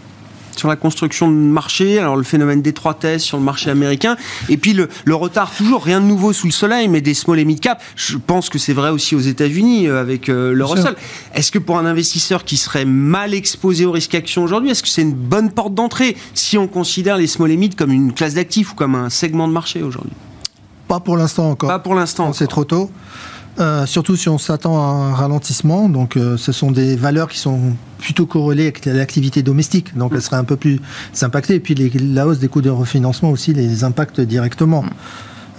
[0.57, 4.17] Sur la construction de marché, alors le phénomène d'étroitesse sur le marché américain,
[4.49, 7.39] et puis le, le retard, toujours rien de nouveau sous le soleil, mais des small
[7.39, 7.81] et mid cap.
[7.95, 10.65] Je pense que c'est vrai aussi aux États-Unis euh, avec euh, le.
[10.65, 10.97] Russell.
[11.33, 14.89] Est-ce que pour un investisseur qui serait mal exposé au risque action aujourd'hui, est-ce que
[14.89, 18.35] c'est une bonne porte d'entrée si on considère les small et mid comme une classe
[18.35, 20.13] d'actifs ou comme un segment de marché aujourd'hui?
[20.89, 21.69] Pas pour l'instant encore.
[21.69, 22.33] Pas pour l'instant.
[22.33, 22.51] C'est encore.
[22.51, 22.91] trop tôt.
[23.61, 25.89] Euh, surtout si on s'attend à un ralentissement.
[25.89, 27.59] Donc, euh, ce sont des valeurs qui sont
[27.99, 29.97] plutôt corrélées avec l'activité domestique.
[29.97, 30.81] Donc, elles seraient un peu plus
[31.23, 31.55] impactées.
[31.57, 34.85] Et puis, les- la hausse des coûts de refinancement aussi les impacte directement.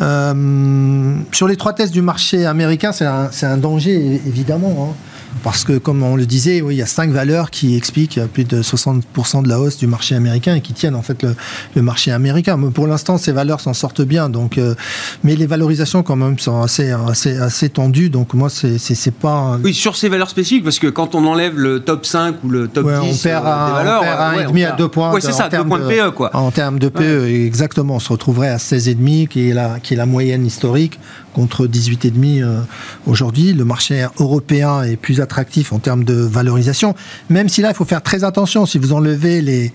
[0.01, 4.91] Euh, sur l'étroitesse du marché américain, c'est un, danger, évidemment.
[4.91, 4.95] hein.
[5.43, 8.43] Parce que, comme on le disait, oui, il y a cinq valeurs qui expliquent plus
[8.43, 11.35] de 60% de la hausse du marché américain et qui tiennent en fait le,
[11.75, 12.57] le marché américain.
[12.57, 14.29] Mais pour l'instant, ces valeurs s'en sortent bien.
[14.29, 14.75] Donc, euh,
[15.23, 18.09] mais les valorisations, quand même, sont assez, assez, assez tendues.
[18.09, 19.57] Donc, moi, c'est pas.
[19.63, 22.67] Oui, sur ces valeurs spécifiques, parce que quand on enlève le top 5 ou le
[22.67, 24.45] top Ouais, 10 on perd euh, un, des valeurs, on perd euh, un ouais, et
[24.45, 25.11] on demi à deux points.
[25.11, 26.35] Ouais, de- c'est en ça, deux termes points de PE, quoi.
[26.35, 29.97] En termes de PE, exactement, on se retrouverait à 16,5, qui est la, qui est
[29.97, 30.99] la moyenne historique,
[31.33, 32.61] contre 18,5 euh,
[33.07, 33.53] aujourd'hui.
[33.53, 36.95] Le marché européen est plus attractif en termes de valorisation,
[37.29, 38.65] même si là, il faut faire très attention.
[38.65, 39.71] Si vous enlevez les,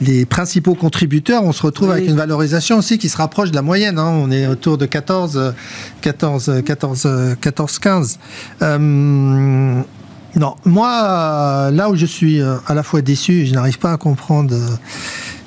[0.00, 1.94] les principaux contributeurs, on se retrouve Oui.
[1.96, 3.98] avec une valorisation aussi qui se rapproche de la moyenne.
[3.98, 4.08] hein.
[4.10, 5.50] On est autour de 14, euh,
[6.02, 8.18] 14, euh, 14, euh, 14 15.
[8.62, 9.82] Euh,
[10.38, 13.96] non, moi, là où je suis euh, à la fois déçu, je n'arrive pas à
[13.96, 14.66] comprendre, euh,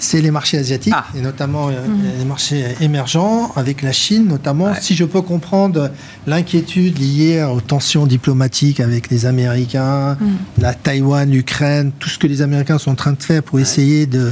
[0.02, 1.06] c'est les marchés asiatiques, Ah.
[1.16, 1.74] et notamment euh,
[2.18, 4.74] les marchés émergents, avec la Chine notamment.
[4.82, 5.92] Si je peux comprendre
[6.26, 10.18] l'inquiétude liée aux tensions diplomatiques avec les Américains,
[10.58, 14.06] la Taïwan, l'Ukraine, tout ce que les Américains sont en train de faire pour essayer
[14.06, 14.32] de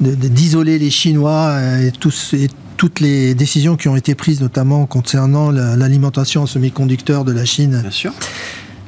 [0.00, 4.14] de- de- d'isoler les Chinois euh, et, tous, et toutes les décisions qui ont été
[4.14, 7.78] prises, notamment concernant la- l'alimentation en semi-conducteurs de la Chine.
[7.82, 8.12] Bien sûr.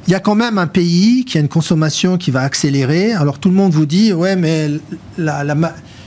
[0.07, 3.11] Il y a quand même un pays qui a une consommation qui va accélérer.
[3.11, 4.69] Alors tout le monde vous dit, ouais, mais
[5.17, 5.43] la,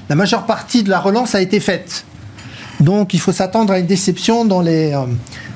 [0.08, 2.04] la majeure partie de la relance a été faite.
[2.80, 4.92] Donc il faut s'attendre à une déception dans les...
[4.92, 5.00] euh,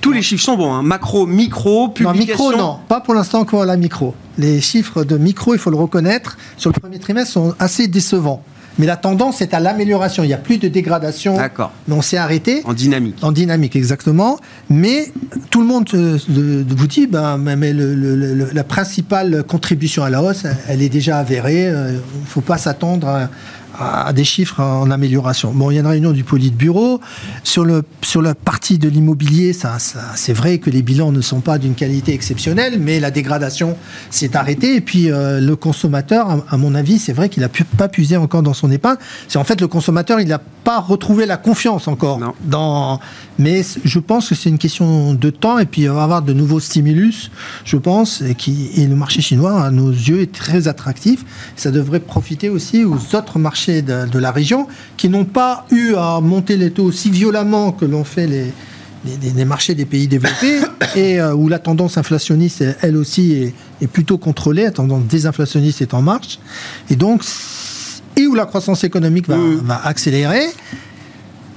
[0.01, 0.83] Tous les chiffres sont bons, hein.
[0.83, 2.51] macro, micro, non, publication.
[2.51, 2.79] micro, non.
[2.89, 4.15] Pas pour l'instant encore la micro.
[4.39, 8.43] Les chiffres de micro, il faut le reconnaître, sur le premier trimestre sont assez décevants.
[8.79, 10.23] Mais la tendance est à l'amélioration.
[10.23, 11.37] Il n'y a plus de dégradation.
[11.37, 11.73] D'accord.
[11.89, 12.63] Mais on s'est arrêté.
[12.65, 13.17] En dynamique.
[13.23, 14.39] En dynamique, exactement.
[14.71, 15.13] Mais
[15.51, 20.05] tout le monde euh, de- de vous dit, ben, mais le- le- la principale contribution
[20.05, 21.67] à la hausse, elle est déjà avérée.
[21.69, 23.29] Euh, Il ne faut pas s'attendre à,
[23.81, 25.53] à des chiffres en amélioration.
[25.53, 27.01] Bon, il y a une réunion du Politburo.
[27.45, 31.21] Sur, le, sur la partie de l'immobilier, ça, ça- c'est vrai que les bilans ne
[31.21, 33.77] sont pas d'une qualité exceptionnelle, mais la dégradation
[34.11, 34.77] s'est arrêtée.
[34.77, 38.17] Et puis, euh, le consommateur, à, à mon avis, c'est vrai qu'il n'a pas puisé
[38.17, 38.97] encore dans son épargne.
[39.29, 42.19] C'est en fait le consommateur, il n'a pas retrouvé la confiance encore.
[42.19, 42.35] Non.
[42.45, 43.01] Dans...
[43.39, 45.59] Mais je pense que c'est une question de temps.
[45.59, 47.31] Et puis, il va avoir de nouveaux stimulus,
[47.65, 48.21] je pense.
[48.23, 48.71] Et, qui...
[48.77, 51.25] et le marché chinois, à nos yeux, est très attractif.
[51.57, 54.67] Ça devrait profiter aussi aux autres marchés de, de la région
[54.97, 58.53] qui n'ont pas eu à monter les taux aussi violemment que l'ont fait les,
[59.05, 60.59] les, les- les marchés des pays développés
[60.97, 65.81] et euh, où la tendance inflationniste, elle, aussi, est, est plutôt contrôlée, la tendance désinflationniste
[65.83, 66.41] est en marche,
[66.91, 67.23] et donc,
[68.17, 70.43] et où la croissance économique va accélérer.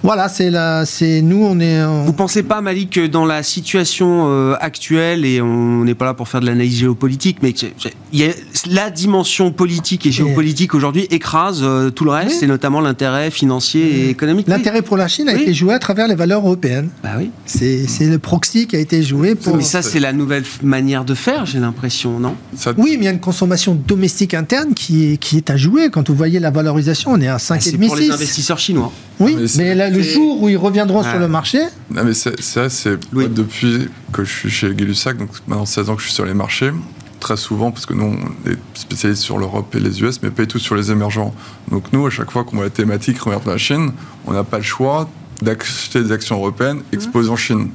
[0.04, 1.84] Voilà, c'est la, c'est nous, on est.
[1.84, 6.06] en- Vous pensez pas, Malik, que dans la situation euh, actuelle, et on n'est pas
[6.06, 8.30] là pour faire de l'analyse géopolitique, mais que c'est- c'est- il y a,
[8.72, 12.46] la dimension politique et géopolitique aujourd'hui écrase euh, tout le reste, Oui.
[12.46, 14.48] et notamment l'intérêt financier et économique.
[14.48, 15.44] L'intérêt pour la Chine a Oui.
[15.44, 16.90] été joué à travers les valeurs européennes.
[17.04, 17.30] Bah oui.
[17.46, 19.56] C'est, c'est le proxy qui a été joué pour.
[19.56, 22.34] Mais ça, c'est la nouvelle manière de faire, j'ai l'impression, non?
[22.58, 25.58] Ça- Oui, mais il y a une consommation domestique interne qui est, qui est à
[25.58, 25.90] jouer.
[25.92, 28.12] Quand vous voyez la valorisation, on est à Ah, C'est 5,5 pour les 6.
[28.12, 28.92] investisseurs chinois.
[29.20, 31.12] Oui, Mais mais, c'est- là, le jour où ils reviendront Ah.
[31.12, 33.28] sur le marché, Non, mais c'est c'est vrai, c'est Oui.
[33.30, 36.34] depuis que je suis chez Gay-Lussac, donc maintenant 16 ans que je suis sur les
[36.34, 36.72] marchés,
[37.20, 40.42] très souvent, parce que nous, on est spécialisés sur l'Europe et les US, mais pas
[40.44, 41.34] du tout sur les émergents.
[41.70, 43.92] Donc nous, à chaque fois qu'on voit la thématique revenir de la Chine,
[44.26, 45.08] on n'a pas le choix
[45.42, 47.70] d'acheter des actions européennes exposées en Chine.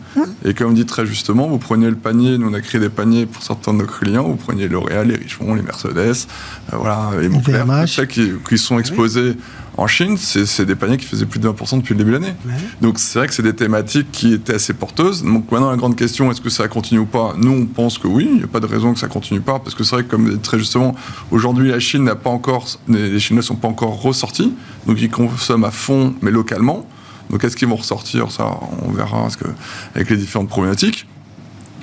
[0.44, 3.26] Et comme dit très justement, vous prenez le panier, nous on a créé des paniers
[3.26, 7.28] pour certains de nos clients, vous prenez L'Oréal, les Richemont, les Mercedes, euh, voilà, les
[7.28, 7.80] VMH.
[7.82, 9.36] tout ça qui, qui sont exposés
[9.78, 12.16] en Chine, c'est c'est des paniers qui faisaient plus de 20% depuis le début de
[12.16, 12.34] l'année.
[12.80, 15.22] Donc c'est vrai que c'est des thématiques qui étaient assez porteuses.
[15.22, 17.34] Donc maintenant la grande question, est-ce que ça continue ou pas?
[17.36, 19.58] Nous on pense que oui, il n'y a pas de raison que ça continue pas,
[19.58, 20.94] parce que c'est vrai que comme très justement,
[21.30, 24.54] aujourd'hui la Chine n'a pas encore, les Chinois ne sont pas encore ressortis,
[24.86, 26.86] donc ils consomment à fond mais localement.
[27.31, 29.49] Donc est-ce qu'ils vont ressortir Ça on verra parce que,
[29.95, 31.07] avec les différentes problématiques.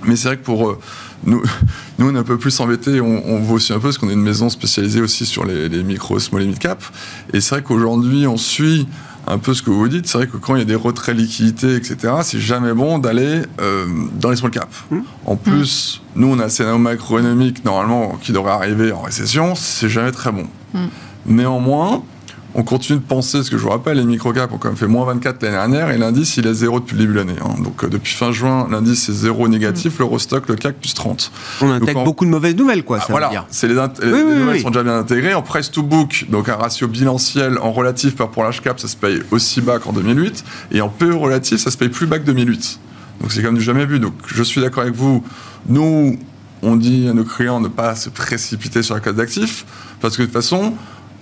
[0.06, 0.80] Mais c'est vrai que pour euh,
[1.26, 1.42] nous,
[2.00, 4.10] nous, on est un peu plus embêtés, on, on voit aussi un peu, parce qu'on
[4.10, 6.84] est une maison spécialisée aussi sur les, les micro, small et mid cap.
[7.34, 8.88] Et c'est vrai qu'aujourd'hui, on suit
[9.28, 10.08] un peu ce que vous dites.
[10.08, 13.42] C'est vrai que quand il y a des retraits liquidités, etc., c'est jamais bon d'aller
[13.62, 13.86] euh,
[14.20, 14.70] dans les small cap.
[15.26, 19.90] En plus, nous, on a un scénario macroéconomique, normalement, qui devrait arriver en récession, c'est
[19.90, 20.48] jamais très bon.
[21.26, 22.04] Néanmoins,
[22.56, 24.86] on continue de penser, ce que je vous rappelle, les microcaps ont quand même fait
[24.88, 27.36] moins 24 l'année dernière et l'indice il est zéro depuis le début de l'année.
[27.44, 27.56] hein.
[27.64, 31.32] Donc euh, depuis fin juin, l'indice est zéro négatif, l'Eurostock, le CAC plus 30.
[31.62, 33.46] On intègre en- beaucoup de mauvaises nouvelles, quoi, Ah, ça veut voilà, dire.
[33.50, 34.62] c'est les, les Oui, nouvelles oui.
[34.62, 35.34] sont déjà bien intégrées.
[35.34, 38.88] En price to book, donc un ratio bilanciel en relatif par pour l'âge cap, ça
[38.88, 40.44] se paye aussi bas qu'en 2008.
[40.72, 42.80] Et en PE relatif, ça se paye plus bas que 2008.
[43.22, 44.00] Donc c'est comme du jamais vu.
[44.00, 45.24] Donc je suis d'accord avec vous.
[45.70, 46.20] Nous,
[46.62, 49.66] on dit à nos clients de ne pas se précipiter sur la classe d'actifs,
[50.02, 50.74] parce que de toute façon,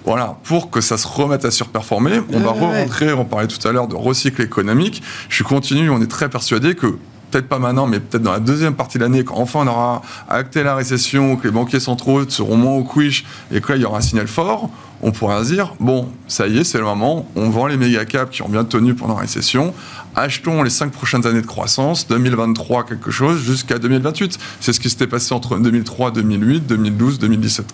[0.05, 3.65] voilà, pour que ça se remette à surperformer, on va Ouais, re-rentrer, on parlait tout
[3.67, 5.03] à l'heure de recycle économique.
[5.29, 6.97] Je suis continu, on est très persuadé que
[7.31, 10.01] peut-être pas maintenant, mais peut-être dans la deuxième partie de l'année, quand enfin on aura
[10.29, 13.81] acté la récession, que les banquiers centraux seront moins au quiche et que là il
[13.81, 14.69] y aura un signal fort,
[15.01, 18.05] on pourra se dire bon, ça y est, c'est le moment, on vend les méga
[18.05, 19.73] caps qui ont bien tenu pendant la récession,
[20.15, 24.37] achetons les cinq prochaines années de croissance, 2023 quelque chose, jusqu'à 2028.
[24.59, 27.65] C'est ce qui s'était passé entre 2003, 2008, 2012, 2017.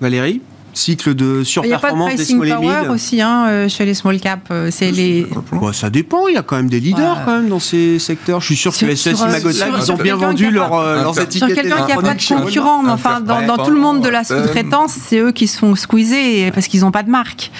[0.00, 0.42] Valérie?
[0.76, 3.46] Cycle de Il n'y a pas de surperformance des pricing small power mid aussi hein,
[3.48, 4.40] euh, chez les small cap.
[4.50, 5.26] euh, C'est les.
[5.52, 7.22] Bon, ça dépend, il y a quand même des leaders Ouais.
[7.24, 8.40] quand même dans ces secteurs.
[8.40, 10.74] Je suis sûr que Sur- les SES sur, Magolag, sur- ils ont bien vendu leur,
[10.74, 11.48] euh, leurs Sur étiquettes.
[11.48, 14.08] Sur quelqu'un qui n'a pas de concurrent, mais enfin, dans, dans tout le monde de
[14.10, 17.50] la sous-traitance, c'est eux qui se font squeezer parce qu'ils n'ont pas de marque.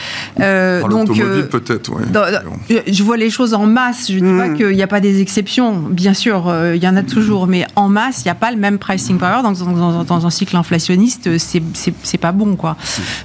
[0.40, 2.24] Euh, Dans donc, euh, peut-être, dans-
[2.86, 4.08] je vois les choses en masse.
[4.10, 4.38] Je ne dis Mm.
[4.38, 5.72] pas qu'il n'y a pas des exceptions.
[5.90, 8.58] Bien sûr, il y en a toujours, mais en masse, il n'y a pas le
[8.58, 9.40] même pricing power.
[9.42, 12.76] Dans, dans- dans- dans un cycle inflationniste, c'est pas bon, quoi.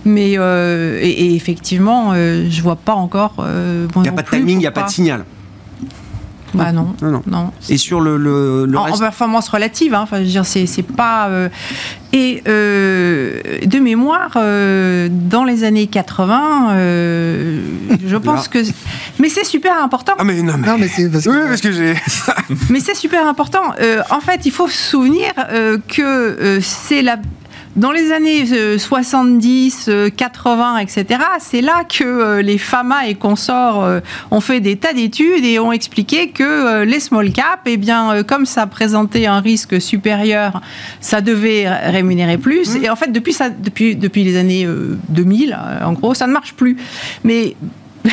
[0.05, 3.35] Mais euh, et, et effectivement, euh, je vois pas encore.
[3.39, 5.25] euh, Il n'y a pas de timing, il n'y a pas de signal.
[6.53, 7.23] Bah non, Non, non.
[7.27, 7.51] non.
[7.69, 10.45] Et sur le, le, le en, en reste performance relative, hein, enfin, je veux dire,
[10.45, 11.29] c'est c'est pas.
[11.29, 11.47] euh,
[12.11, 17.61] et euh, de mémoire, euh, dans les années 80, euh,
[18.05, 18.57] je pense que.
[19.17, 20.11] Mais c'est super important.
[20.19, 20.67] Ah mais non, mais...
[20.67, 21.29] Non, mais c'est parce que.
[21.29, 21.93] Oui, parce que j'ai...
[22.69, 23.61] Mais c'est super important.
[23.79, 27.15] Euh, en fait, il faut se souvenir euh, que euh, c'est la.
[27.77, 31.05] Dans les années euh, 70, euh, 80, etc.,
[31.39, 33.99] c'est là que euh, les FAMA et consorts euh,
[34.29, 38.23] ont fait des tas d'études et ont expliqué que euh, les small cap, eh bien,
[38.23, 40.61] comme ça présentait un risque supérieur,
[40.99, 42.75] ça devait rémunérer plus.
[42.75, 46.27] Et en fait, depuis, ça, depuis, depuis les années euh, 2000, euh, en gros, ça
[46.27, 46.77] ne marche plus.
[47.23, 47.55] Mais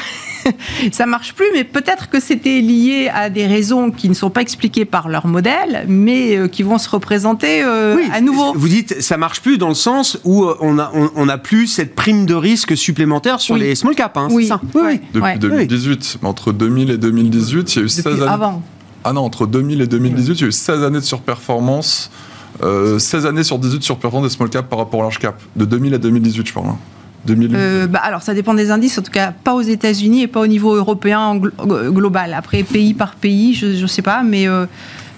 [0.93, 4.41] ça marche plus, mais peut-être que c'était lié à des raisons qui ne sont pas
[4.43, 8.53] expliquées par leur modèle, mais euh, qui vont se représenter euh, Oui, à nouveau.
[8.55, 11.39] Vous dites ça marche plus dans le sens où euh, on a on, on a
[11.39, 13.61] plus cette prime de risque supplémentaire sur Oui.
[13.63, 15.01] les small cap, hein, Oui, c'est ça ouais.
[15.13, 15.39] Depuis Ouais.
[15.39, 16.19] 2018.
[16.23, 18.31] Mais entre 2000 et 2018, il y a eu 16 Depuis années.
[18.33, 18.63] avant.
[19.05, 22.11] Ah non, entre 2000 et 2018, il y a eu 16 années de surperformance.
[22.63, 25.41] Euh, 16 années sur 18 de surperformance des small cap par rapport au large cap.
[25.57, 26.67] De 2000 à 2018, je parle.
[27.35, 27.57] 2000.
[27.57, 30.41] Euh, bah, alors, ça dépend des indices, en tout cas pas aux États-Unis et pas
[30.41, 32.35] au niveau européen glo- global.
[32.35, 34.67] Après, pays par pays, je ne sais pas, mais, euh,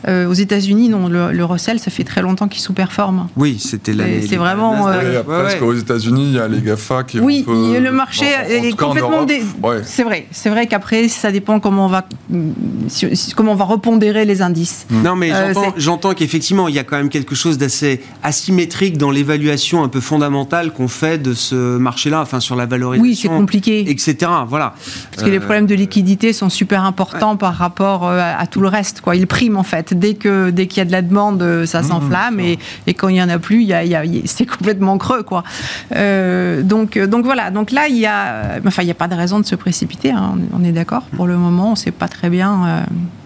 [0.09, 3.29] Euh, aux États-Unis, non, le, le Russell, ça fait très longtemps qu'il sous-performe.
[3.37, 4.25] Oui, c'était l'année.
[4.29, 5.59] c'est vraiment, euh, après, Ouais, parce ouais.
[5.61, 8.77] qu'aux États-Unis, il y a les GAFA qui Oui, peu- le marché en- en est
[8.77, 9.25] complètement.
[9.25, 9.81] Dé- ouais.
[9.85, 12.05] C'est vrai, c'est vrai qu'après, ça dépend comment on va,
[13.37, 14.87] comment on va repondérer les indices.
[14.91, 19.11] Non, mais Euh, j'entends- qu'effectivement, il y a quand même quelque chose d'assez asymétrique dans
[19.11, 23.03] l'évaluation un peu fondamentale qu'on fait de ce marché-là, enfin sur la valorisation.
[23.03, 23.89] Oui, c'est compliqué.
[23.91, 24.17] Etc.
[24.49, 24.75] Voilà.
[25.13, 28.47] Parce que les Euh, problèmes de liquidité sont super importants par rapport euh, à, à
[28.47, 29.01] tout le reste.
[29.01, 29.17] Quoi.
[29.17, 29.90] Ils priment en fait.
[29.95, 33.09] Dès que dès qu'il y a de la demande, euh, ça s'enflamme et, et quand
[33.09, 34.47] il y en a plus, il y a, il y a- il y a- c'est
[34.47, 35.23] complètement creux.
[35.23, 35.43] Quoi.
[35.97, 37.51] Euh, donc euh, donc voilà.
[37.51, 40.11] Donc là, il y a, enfin, il n'y a pas de raison de se précipiter.
[40.11, 40.33] hein.
[40.35, 41.03] On est- On est d'accord.
[41.17, 42.65] Pour le moment, on ne sait pas très bien.
[42.67, 42.81] euh,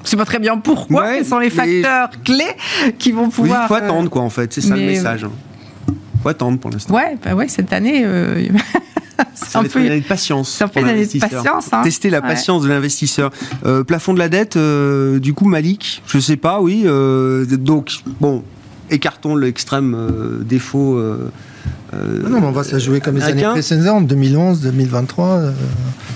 [0.05, 1.03] sait pas très bien pourquoi.
[1.05, 2.45] Ouais, quels sont les facteurs clés
[2.99, 3.65] qui vont pouvoir.
[3.65, 4.53] il faut attendre, quoi, en fait.
[4.53, 5.27] C'est ça le message.
[6.23, 6.95] faut attendre pour l'instant.
[6.95, 8.47] Ouais, bah ouais, cette année, euh,
[9.35, 9.81] c'est Ça un peu.
[9.81, 10.49] une année de patience.
[10.51, 11.31] c'est un peu une année de l'investisseur.
[11.43, 11.83] patience, hein.
[11.83, 12.29] Tester la Ouais.
[12.29, 13.31] patience de l'investisseur.
[13.65, 16.83] Euh, plafond de la dette, euh, du coup, Malik, je sais pas, oui.
[16.87, 18.43] euh, donc, bon,
[18.91, 21.01] écartons l'extrême euh, défaut.
[21.95, 25.27] Euh, Ah Non, mais on va se jouer comme les années précédentes, 2011, 2023.
[25.29, 25.53] euh,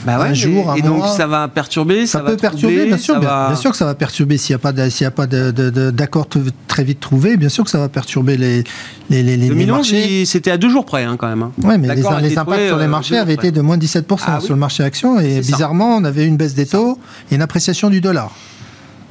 [0.07, 1.09] bah ouais, un jour, un et donc mois.
[1.09, 3.71] ça va perturber, ça, Ça, va peut perturber, troubler, bien sûr, bien, va- bien sûr
[3.73, 6.29] que ça va perturber s'il n'y a pas d'accord
[6.69, 7.37] très vite trouvé.
[7.37, 8.65] Bien sûr que ça va perturber les,
[9.11, 10.21] les, les, les 2011, marchés.
[10.23, 11.43] il- c'était à deux jours près, hein, quand même.
[11.43, 11.53] hein.
[11.63, 14.45] Ouais, mais les, impacts sur les euh, marchés avaient été de moins 17% Ah oui.
[14.47, 15.53] sur le marché action et ça.
[15.53, 16.99] bizarrement, on avait une baisse des taux
[17.31, 18.31] et une appréciation du dollar.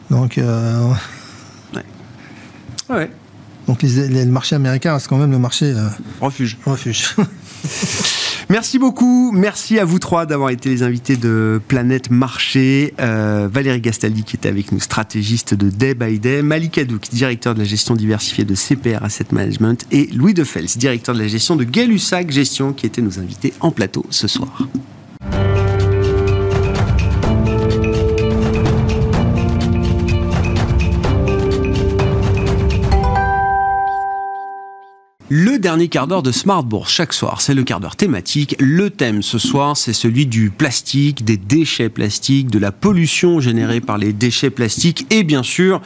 [0.10, 0.88] Donc, euh,
[2.90, 3.10] Ouais.
[3.68, 5.88] Donc les, les- le marché américain reste quand même le marché euh,
[6.22, 6.58] Refuge.
[6.66, 7.16] refuge.
[8.50, 9.34] Merci beaucoup.
[9.34, 12.94] Merci à vous trois d'avoir été les invités de Planète Marché.
[13.02, 16.42] Euh, Valérie Gastaldi qui était avec nous, stratégiste de Day by Day.
[16.44, 19.86] Malik Hadouk, directeur de la gestion diversifiée de CPR Asset Management.
[19.92, 23.72] Et Louis Defels, directeur de la gestion de Gay-Lussac Gestion qui étaient nos invités en
[23.72, 24.66] plateau ce soir.
[35.30, 38.56] Le dernier quart d'heure de Smart Bourse chaque soir, c'est le quart d'heure thématique.
[38.60, 43.82] Le thème ce soir, c'est celui du plastique, des déchets plastiques, de la pollution générée
[43.82, 45.82] par les déchets plastiques et bien sûr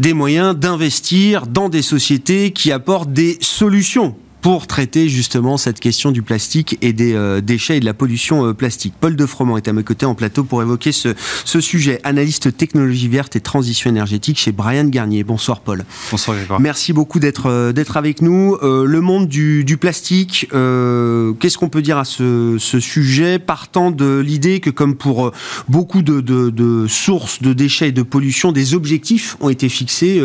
[0.00, 6.12] des moyens d'investir dans des sociétés qui apportent des solutions pour traiter justement cette question
[6.12, 8.94] du plastique et des euh, déchets et de la pollution euh, plastique.
[9.00, 11.14] Paul Defroment est à mes côtés en plateau pour évoquer ce,
[11.44, 12.00] ce sujet.
[12.04, 15.24] Analyste technologie verte et transition énergétique chez Brian Garnier.
[15.24, 15.84] Bonsoir Paul.
[16.10, 16.60] Bonsoir Grégoire.
[16.60, 18.56] Merci beaucoup d'être euh, d'être avec nous.
[18.62, 24.18] Le monde du, du plastique, qu'est-ce qu'on peut dire à ce, ce sujet Partant de
[24.18, 25.32] l'idée que, comme pour
[25.68, 30.20] beaucoup de, de- de sources de déchets et de pollution, des objectifs ont été fixés.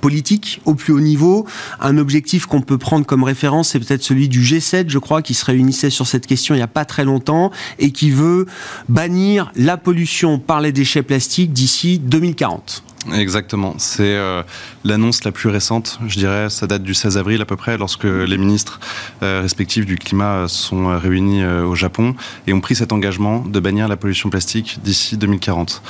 [0.00, 1.46] Politiques au plus haut niveau.
[1.80, 5.34] Un objectif qu'on peut prendre comme référence, c'est peut-être celui du G7, je crois, qui
[5.34, 8.46] se réunissait sur cette question il n'y a pas très longtemps et qui veut
[8.88, 12.82] bannir la pollution par les déchets plastiques d'ici 2040.
[13.14, 13.74] Exactement.
[13.78, 14.42] C'est euh,
[14.84, 16.50] l'annonce la plus récente, je dirais.
[16.50, 18.80] Ça date du 16 avril à peu près, lorsque les ministres
[19.22, 22.14] euh, respectifs du climat euh, sont réunis au Japon
[22.46, 25.82] et ont pris cet engagement de bannir la pollution plastique d'ici 2040.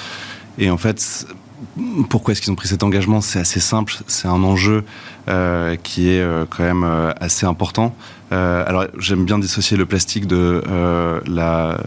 [0.58, 1.26] Et en fait,
[2.08, 3.20] pourquoi est-ce qu'ils ont pris cet engagement?
[3.20, 3.94] C'est assez simple.
[4.06, 4.84] C'est un enjeu
[5.28, 7.94] euh, qui est euh, quand même euh, assez important.
[8.30, 10.62] Alors, j'aime bien dissocier le plastique de
[11.26, 11.78] la,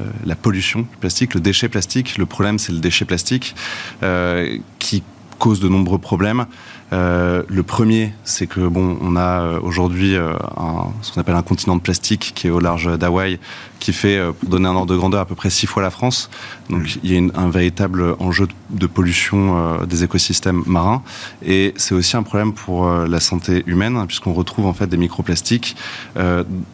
[0.41, 2.17] pollution plastique, le déchet plastique.
[2.17, 3.55] Le problème, c'est le déchet plastique
[4.79, 5.03] qui
[5.37, 6.45] cause de nombreux problèmes.
[6.93, 11.35] Euh, le premier, c'est que bon, on a euh, aujourd'hui euh, un- ce qu'on appelle
[11.35, 13.39] un continent de plastique qui est au large d'Hawaï,
[13.79, 16.29] qui fait, pour donner un ordre de grandeur, à peu près six fois la France.
[16.69, 21.01] Donc il y a une- un véritable enjeu de, pollution euh, des écosystèmes marins,
[21.45, 24.87] et c'est aussi un problème pour euh, la santé humaine, hein, puisqu'on retrouve en fait
[24.87, 25.75] des microplastiques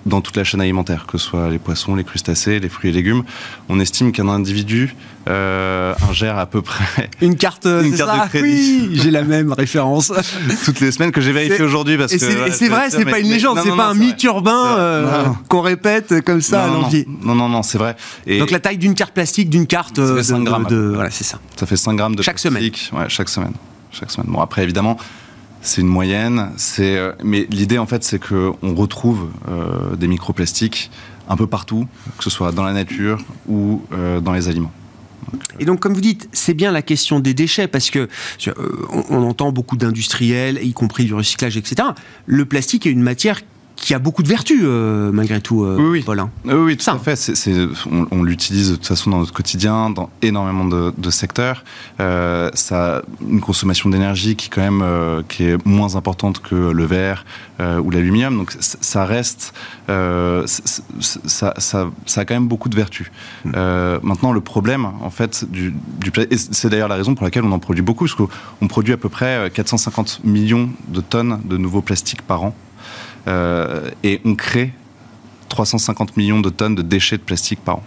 [0.05, 2.93] dans toute la chaîne alimentaire, que ce soit les poissons, les crustacés, les fruits et
[2.93, 3.23] légumes.
[3.69, 4.95] On estime qu'un individu
[5.27, 8.87] euh, ingère à peu près Une carte, Une carte ça de crédit.
[8.89, 10.11] Oui, j'ai la même référence.
[10.65, 13.19] toutes les semaines que j'ai vérifié aujourd'hui parce Et que c'est voilà, vrai, c'est pas
[13.19, 16.81] une légende, c'est pas un mythe urbain euh, qu'on répète comme ça à non, non,
[16.81, 17.05] l'envie.
[17.23, 17.95] non, non, non, c'est vrai.
[18.25, 20.65] Et Donc la taille d'une carte plastique, d'une carte Ça fait euh, de, 5 grammes,
[20.65, 21.39] de- à voilà, c'est ça.
[21.55, 22.91] ça fait 5 grammes de Chaque plastique.
[22.93, 23.53] Ouais, chaque semaine.
[23.91, 24.27] Chaque semaine.
[24.29, 24.97] Bon, après, évidemment,
[25.61, 26.51] c'est une moyenne.
[26.57, 30.91] C'est, euh, mais l'idée, en fait, c'est qu'on retrouve euh, des microplastiques
[31.29, 33.17] un peu partout, que ce soit dans la nature
[33.49, 34.71] ou euh, dans les aliments.
[35.59, 38.07] Et donc, comme vous dites, c'est bien la question des déchets parce que
[38.47, 38.53] euh,
[39.09, 41.89] on, entend beaucoup d'industriels, y compris du recyclage, etc.
[42.25, 43.41] Le plastique est une matière
[43.77, 46.03] qui a beaucoup de vertus, euh, malgré tout, euh, Oui, oui.
[46.03, 46.29] Paul, hein.
[46.45, 46.93] Oui, oui, tout Ça.
[46.93, 47.17] à fait.
[47.89, 51.63] On on l'utilise de toute façon dans notre quotidien, dans énormément de, de secteurs.
[51.99, 56.55] Euh, ça a une consommation d'énergie qui, quand même, euh, qui est moins importante que
[56.55, 57.23] le verre
[57.61, 58.35] euh, ou l'aluminium.
[58.37, 59.53] Donc, ça reste.
[59.87, 63.11] ça, ça, ça a quand même beaucoup de vertus.
[63.55, 67.51] Euh, maintenant, le problème, en fait, du, du c'est d'ailleurs la raison pour laquelle on
[67.51, 71.57] en produit beaucoup, parce qu'on produit à peu près euh, 450 millions de tonnes de
[71.57, 72.55] nouveaux plastiques par an.
[73.27, 74.73] Euh, et on crée
[75.49, 77.83] 350 millions de tonnes de déchets de plastique par an.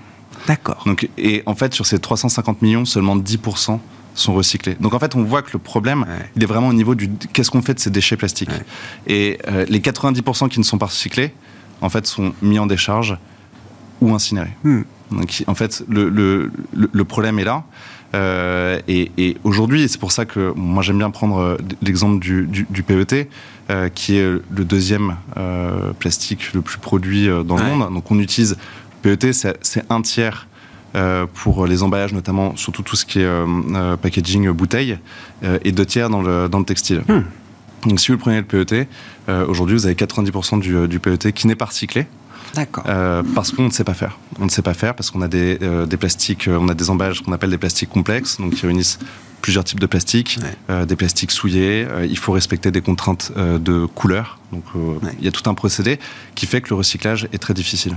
[0.46, 0.82] D'accord.
[0.86, 3.78] Donc, et en fait, sur ces 350 millions, seulement 10%
[4.14, 4.74] sont recyclés.
[4.80, 6.30] Donc en fait, on voit que le problème, Ouais.
[6.36, 8.50] il est vraiment au niveau du qu'est-ce qu'on fait de ces déchets plastiques?
[8.50, 8.64] Ouais.
[9.06, 11.32] Et euh, les 90% qui ne sont pas recyclés,
[11.80, 13.16] en fait, sont mis en décharge
[14.00, 14.56] ou incinérés.
[14.64, 14.82] Hmm.
[15.10, 17.64] Donc en fait, le, le, le- le problème est là.
[18.14, 22.46] Euh, et et aujourd'hui, c'est pour ça que moi j'aime bien prendre euh, l'exemple du,
[22.46, 23.28] du, du PET,
[23.70, 27.62] euh, qui est le deuxième euh, plastique le plus produit dans Ouais.
[27.70, 27.94] le monde.
[27.94, 28.56] Donc on utilise
[29.02, 30.46] PET, c'est un tiers
[31.34, 33.28] pour les emballages, notamment surtout tout ce qui est
[34.02, 34.98] packaging bouteille,
[35.64, 37.02] et deux tiers dans le, dans le textile.
[37.06, 37.22] Hmm.
[37.88, 38.88] Donc si vous prenez le PET,
[39.46, 42.06] aujourd'hui vous avez 90% du, euh, du PET qui n'est pas recyclé.
[42.54, 42.84] D'accord.
[42.88, 44.18] Euh, parce qu'on ne sait pas faire.
[44.40, 46.74] On ne sait pas faire parce qu'on a des, euh, des plastiques, euh, on a
[46.74, 48.98] des emballages qu'on appelle des plastiques complexes, donc qui réunissent
[49.42, 50.54] plusieurs types de plastiques, Ouais.
[50.70, 51.86] euh, des plastiques souillés.
[51.88, 54.38] euh, il faut respecter des contraintes euh, de couleur.
[54.52, 55.12] Donc Ouais.
[55.18, 55.98] il y a tout un procédé
[56.34, 57.96] qui fait que le recyclage est très difficile.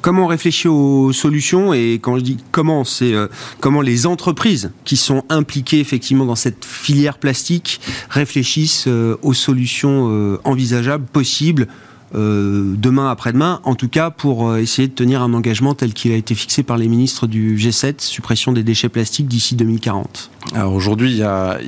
[0.00, 3.14] Comment on réfléchit aux solutions et quand je dis comment, c'est
[3.58, 11.06] comment les entreprises qui sont impliquées effectivement dans cette filière plastique réfléchissent aux solutions envisageables,
[11.06, 11.68] possibles,
[12.14, 16.12] euh, demain après-demain, en tout cas pour euh, essayer de tenir un engagement tel qu'il
[16.12, 20.30] a été fixé par les ministres du G7, suppression des déchets plastiques d'ici 2040.
[20.52, 21.58] Alors aujourd'hui, il y a,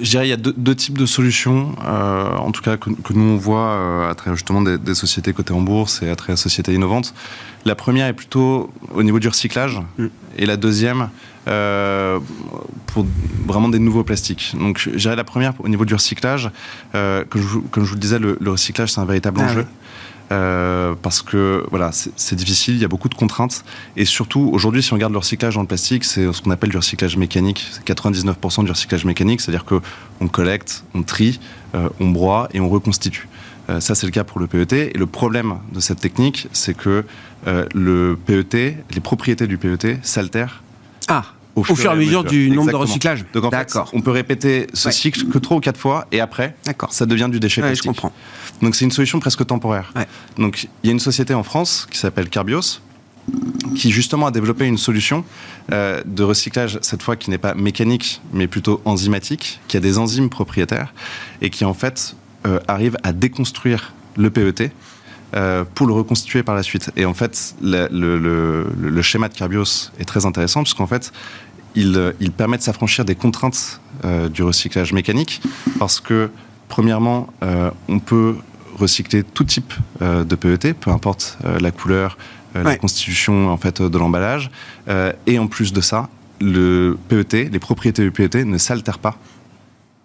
[0.00, 2.90] je dirais, il y a deux, deux types de solutions, euh, en tout cas que,
[2.90, 6.10] que nous on voit euh, à travers justement des, des sociétés cotées en bourse et
[6.10, 7.14] à travers des sociétés innovantes.
[7.64, 10.06] La première est plutôt au niveau du recyclage, Mm.
[10.38, 11.08] et la deuxième
[11.48, 12.18] euh,
[12.86, 13.06] pour
[13.46, 14.54] vraiment des nouveaux plastiques.
[14.58, 16.50] Donc, je dirais la première au niveau du recyclage,
[16.94, 19.40] euh, comme, je, vous- comme je vous le disais, le, le recyclage c'est un véritable
[19.42, 19.60] Ah enjeu.
[19.60, 19.66] oui.
[20.32, 23.64] Euh, parce que voilà, c'est difficile, il y a beaucoup de contraintes.
[23.96, 26.70] Et surtout, aujourd'hui, si on regarde le recyclage dans le plastique, c'est ce qu'on appelle
[26.70, 27.66] du recyclage mécanique.
[27.72, 31.40] C'est 99% du recyclage mécanique, c'est-à-dire qu'on collecte, on trie,
[31.74, 33.28] euh, on broie et on reconstitue.
[33.68, 34.72] Euh, ça, c'est le cas pour le PET.
[34.94, 37.04] Et le problème de cette technique, c'est que
[37.74, 40.62] le PET, les propriétés du PET s'altèrent
[41.08, 41.24] Ah,
[41.56, 43.24] au fur, et à mesure du nombre de recyclages.
[43.32, 44.92] Donc en fait, on peut répéter ce Ouais.
[44.92, 46.54] cycle que trois ou quatre fois, et après,
[46.90, 47.90] ça devient du déchet Ouais, je plastique.
[47.90, 48.12] comprends.
[48.62, 49.92] Donc c'est une solution presque temporaire.
[49.96, 50.06] Ouais.
[50.38, 52.80] Donc il y a une société en France qui s'appelle Carbios
[53.76, 55.24] qui justement a développé une solution
[55.72, 59.98] euh, de recyclage cette fois qui n'est pas mécanique mais plutôt enzymatique, qui a des
[59.98, 60.92] enzymes propriétaires
[61.40, 64.72] et qui en fait euh, arrive à déconstruire le PET
[65.36, 66.90] euh, pour le reconstituer par la suite.
[66.96, 71.12] Et en fait, le, le- le- le schéma de Carbios est très intéressant puisqu'en fait,
[71.76, 73.80] il, il permet de s'affranchir des contraintes
[74.32, 75.40] du recyclage mécanique
[75.78, 76.30] parce que,
[76.68, 77.28] premièrement,
[77.86, 78.34] on peut
[78.80, 79.72] recycler tout type
[80.02, 82.16] euh, de PET, peu importe euh, la couleur,
[82.56, 82.78] euh, la Ouais.
[82.78, 84.50] constitution en fait de l'emballage,
[85.26, 86.08] et en plus de ça,
[86.40, 89.16] le PET, les propriétés du PET ne s'altèrent pas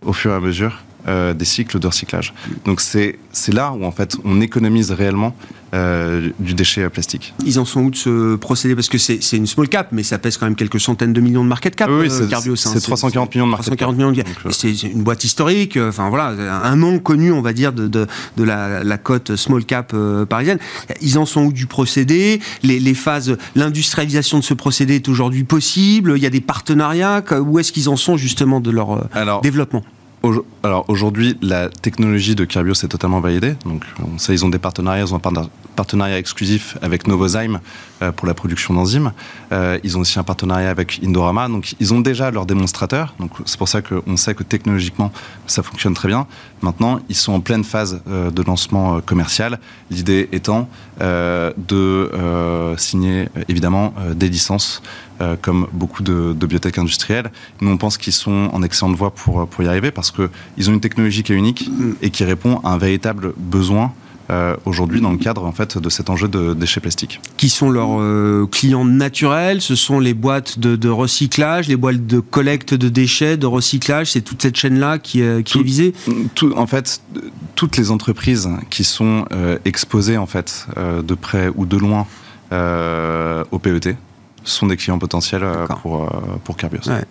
[0.06, 2.34] au fur et à mesure euh, des cycles de recyclage.
[2.66, 3.18] Donc c'est
[3.54, 5.36] là où en fait on économise réellement
[5.74, 7.34] euh, du déchet euh, plastique.
[7.46, 8.76] Ils en sont où de ce procédé?
[8.76, 11.44] Parce que c'est une small cap, mais ça pèse quand même quelques centaines de millions
[11.44, 11.90] de market cap.
[11.92, 12.80] Oui, euh, c'est- Carbios, c'est hein.
[12.82, 13.98] 340 millions de market 340 cap.
[13.98, 16.28] millions de Donc, euh, C'est une boîte historique, enfin voilà,
[16.64, 19.94] un nom connu, on va dire, de, de, de la, la cote small cap
[20.30, 20.60] parisienne.
[21.02, 22.40] Ils en sont où du procédé?
[22.64, 26.14] Les, les phases, l'industrialisation de ce procédé est aujourd'hui possible?
[26.16, 27.22] Il y a des partenariats?
[27.42, 29.84] Où est-ce qu'ils en sont justement de leur Alors, développement?
[30.64, 33.56] Alors aujourd'hui, la technologie de Carbios est totalement validée.
[33.66, 37.60] Donc on sait ils ont des partenariats, ils ont un partenariat exclusif avec Novozymes
[38.02, 39.12] euh, pour la production d'enzymes.
[39.52, 41.48] Euh, ils ont aussi un partenariat avec Indorama.
[41.48, 43.14] Donc ils ont déjà leurs démonstrateurs.
[43.20, 45.12] Donc c'est pour ça qu'on sait que technologiquement
[45.46, 46.26] ça fonctionne très bien.
[46.62, 49.60] Maintenant, ils sont en pleine phase euh, de lancement commercial.
[49.92, 50.68] L'idée étant
[51.00, 52.10] de
[52.78, 54.82] signer évidemment des licences
[55.22, 57.32] euh, comme beaucoup de, de biotech industrielles.
[57.62, 60.74] Nous, on pense qu'ils sont en excellente voie pour, pour y arriver parce qu'ils ont
[60.74, 61.70] une technologie qui est unique
[62.02, 63.94] et qui répond à un véritable besoin
[64.32, 67.22] euh, aujourd'hui dans le cadre en fait, de cet enjeu de déchets plastiques.
[67.38, 72.08] Qui sont leurs euh, clients naturels Ce sont les boîtes de, de recyclage, les boîtes
[72.08, 75.64] de collecte de déchets, de recyclage C'est toute cette chaîne-là qui, euh, qui Tout- est
[75.64, 75.94] visée
[76.34, 77.02] Tout, en fait,
[77.54, 79.26] toutes les entreprises qui sont
[79.64, 82.08] exposées en fait, de près ou de loin
[83.52, 83.96] au PET
[84.46, 86.88] sont des clients potentiels euh, pour, euh, pour Carbios.
[86.88, 87.04] Ouais.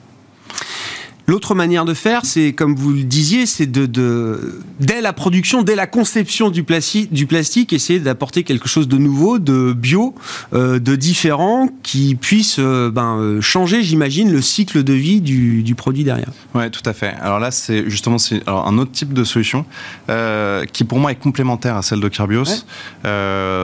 [1.26, 5.62] L'autre manière de faire, c'est comme vous le disiez, c'est de, de, dès la production,
[5.62, 10.14] dès la conception du plastique, du plastique, essayer d'apporter quelque chose de nouveau, de bio,
[10.52, 15.62] euh, de différent, qui puisse euh, ben, euh, changer, j'imagine, le cycle de vie du,
[15.62, 16.28] du produit derrière.
[16.54, 17.14] Ouais, tout à fait.
[17.22, 18.16] Alors là, c'est justement
[18.46, 19.64] alors un autre type de solution
[20.10, 22.64] euh, qui pour moi est complémentaire à celle de Carbios.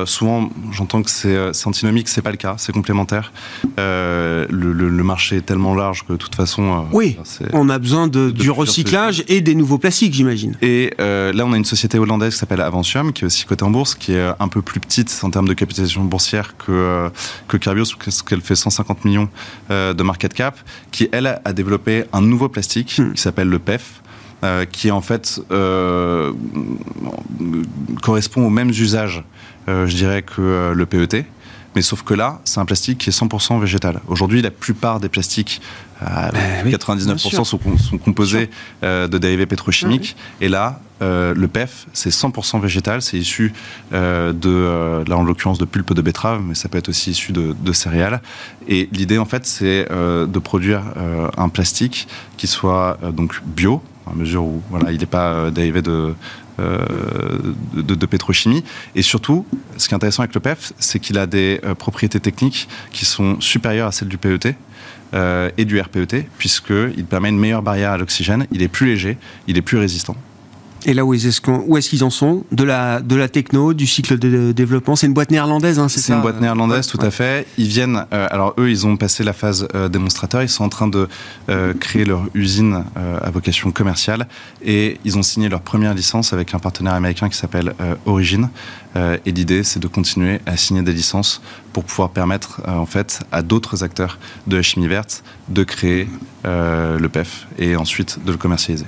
[0.07, 3.33] Souvent, j'entends que c'est c'est antinomique, c'est pas le cas, c'est complémentaire.
[3.77, 7.79] Le, le- le marché est tellement large que de toute façon, Oui, c'est- on a
[7.79, 10.57] besoin de, du recyclage et des nouveaux plastiques, j'imagine.
[10.63, 13.65] Et euh, là, on a une société hollandaise qui s'appelle Aventium, qui est aussi cotée
[13.65, 17.09] en bourse, qui est un peu plus petite en termes de capitalisation boursière que, euh,
[17.49, 19.29] que Carbios, parce qu'elle fait 150 millions
[19.71, 20.59] euh, de market cap,
[20.91, 23.13] qui, elle, a développé un nouveau plastique Hmm.
[23.13, 24.01] qui s'appelle le PEF.
[24.43, 26.33] euh, qui en fait euh,
[28.03, 29.23] correspond aux mêmes usages,
[29.69, 31.25] euh, je dirais, que euh, le PET.
[31.77, 34.01] Mais sauf que là, c'est un plastique qui est 100% végétal.
[34.09, 35.61] Aujourd'hui, la plupart des plastiques,
[36.03, 38.51] euh, Ben oui, 99% sont, com- sont composés
[38.83, 40.17] euh, de dérivés pétrochimiques.
[40.41, 43.03] Et là, euh, le PEF, c'est 100% végétal.
[43.03, 43.53] C'est issu
[43.93, 47.55] de, là en l'occurrence, de pulpe de betterave, mais ça peut être aussi issu de,
[47.59, 48.21] de céréales.
[48.67, 50.83] Et l'idée, en fait, c'est de produire
[51.37, 56.15] un plastique qui soit donc bio, à mesure où voilà, il n'est pas dérivé de,
[57.75, 58.65] de, de pétrochimie.
[58.95, 59.47] Et surtout,
[59.77, 63.05] ce qui est intéressant avec le PEF, c'est qu'il a des euh, propriétés techniques qui
[63.05, 64.55] sont supérieures à celles du PET.
[65.15, 69.19] euh, et du RPET, puisqu'il permet une meilleure barrière à l'oxygène, il est plus léger,
[69.47, 70.17] il est plus résistant.
[70.87, 74.19] Et là, où est-ce est-ce qu'ils en sont de la, de la techno, du cycle
[74.19, 74.97] de développement?
[74.97, 76.15] C'est une boîte néerlandaise, hein, c'est C'est ça?
[76.17, 77.07] une boîte néerlandaise, tout ouais.
[77.07, 77.47] à fait.
[77.59, 80.69] Ils viennent, euh, alors eux, ils ont passé la phase euh, démonstrateur, ils sont en
[80.69, 81.09] train de
[81.49, 82.85] euh, créer leur usine
[83.23, 84.27] à vocation commerciale
[84.65, 87.75] et ils ont signé leur première licence avec un partenaire américain qui s'appelle
[88.07, 88.49] Origin.
[88.97, 91.41] Et l'idée, c'est de continuer à signer des licences
[91.73, 96.09] pour pouvoir permettre en fait à d'autres acteurs de la chimie verte de créer
[96.45, 98.87] le PEF et ensuite de le commercialiser.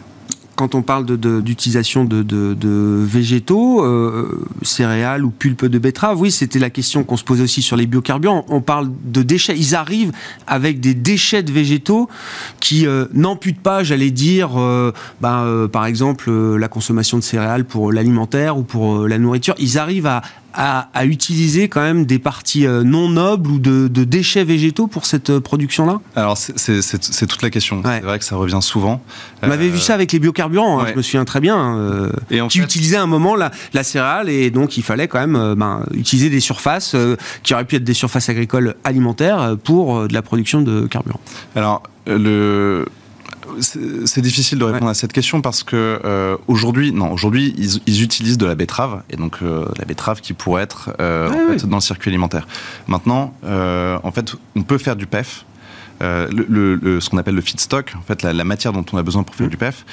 [0.56, 6.70] Quand on parle d'utilisation de, végétaux, euh, céréales ou pulpe de betterave, oui, c'était la
[6.70, 8.44] question qu'on se posait aussi sur les biocarburants.
[8.48, 9.56] On parle de déchets.
[9.56, 10.12] Ils arrivent
[10.46, 12.08] avec des déchets de végétaux
[12.60, 17.64] qui euh, n'amputent pas, j'allais dire, euh, ben, euh, par exemple, la consommation de céréales
[17.64, 19.54] pour l'alimentaire ou pour la nourriture.
[19.58, 20.22] Ils arrivent à,
[20.54, 24.86] à- à utiliser quand même des parties euh, non nobles ou de, de déchets végétaux
[24.86, 26.00] pour cette euh, production-là?
[26.16, 27.76] Alors c'est- toute la question.
[27.82, 27.98] Ouais.
[28.00, 29.02] C'est vrai que ça revient souvent.
[29.42, 31.76] On avait vu ça avec les biocarburants, hein, je me souviens très bien.
[31.76, 34.82] euh, Et en qui fait- utilisait à un moment la, la céréale et donc il
[34.82, 38.28] fallait quand même euh, ben, utiliser des surfaces euh, qui auraient pu être des surfaces
[38.28, 41.20] agricoles alimentaires euh, pour euh, de la production de carburant.
[41.56, 42.86] Alors, euh, le.
[43.60, 48.02] C'est difficile de répondre à cette question parce que euh, aujourd'hui, non, aujourd'hui ils, ils
[48.02, 51.48] utilisent de la betterave et donc euh, la betterave qui pourrait être euh, Ouais, en
[51.50, 51.58] ouais.
[51.58, 52.46] fait, dans le circuit alimentaire.
[52.88, 55.44] Maintenant, euh, en fait, on peut faire du PEF.
[56.00, 58.98] Le, le- le- ce qu'on appelle le feedstock, en fait, la, la matière dont on
[58.98, 59.38] a besoin pour Mmh.
[59.38, 59.84] faire du PEF,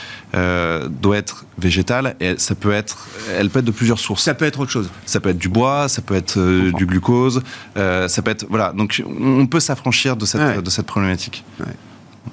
[1.03, 3.07] doit être végétale et ça peut être,
[3.37, 4.23] elle peut être de plusieurs sources.
[4.23, 4.89] Ça peut être autre chose.
[5.05, 6.39] Ça peut être du bois, ça peut être
[6.73, 7.43] du glucose,
[7.75, 8.73] ça peut être voilà.
[8.73, 10.59] Donc on peut s'affranchir de cette Ouais.
[10.63, 11.43] de cette problématique.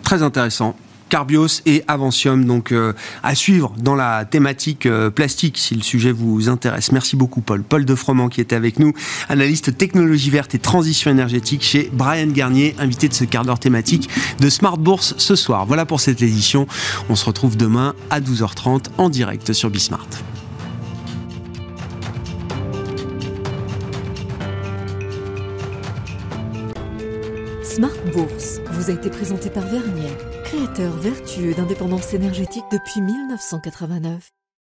[0.03, 0.74] Très intéressant.
[1.09, 2.92] Carbios et Avancium, donc euh,
[3.22, 6.92] à suivre dans la thématique euh, plastique si le sujet vous intéresse.
[6.92, 7.62] Merci beaucoup Paul.
[7.62, 8.92] Paul de Froment qui était avec nous,
[9.28, 14.09] analyste technologie verte et transition énergétique chez Brian Garnier, invité de ce quart d'heure thématique
[14.40, 15.66] de Smart Bourse ce soir.
[15.66, 16.66] Voilà pour cette édition.
[17.09, 20.09] On se retrouve demain à 12h30 en direct sur Bismart.
[27.76, 30.09] Smart Bourse vous a été présenté par Vernier,
[30.57, 34.30] créateur vertueux d'indépendance énergétique depuis 1989.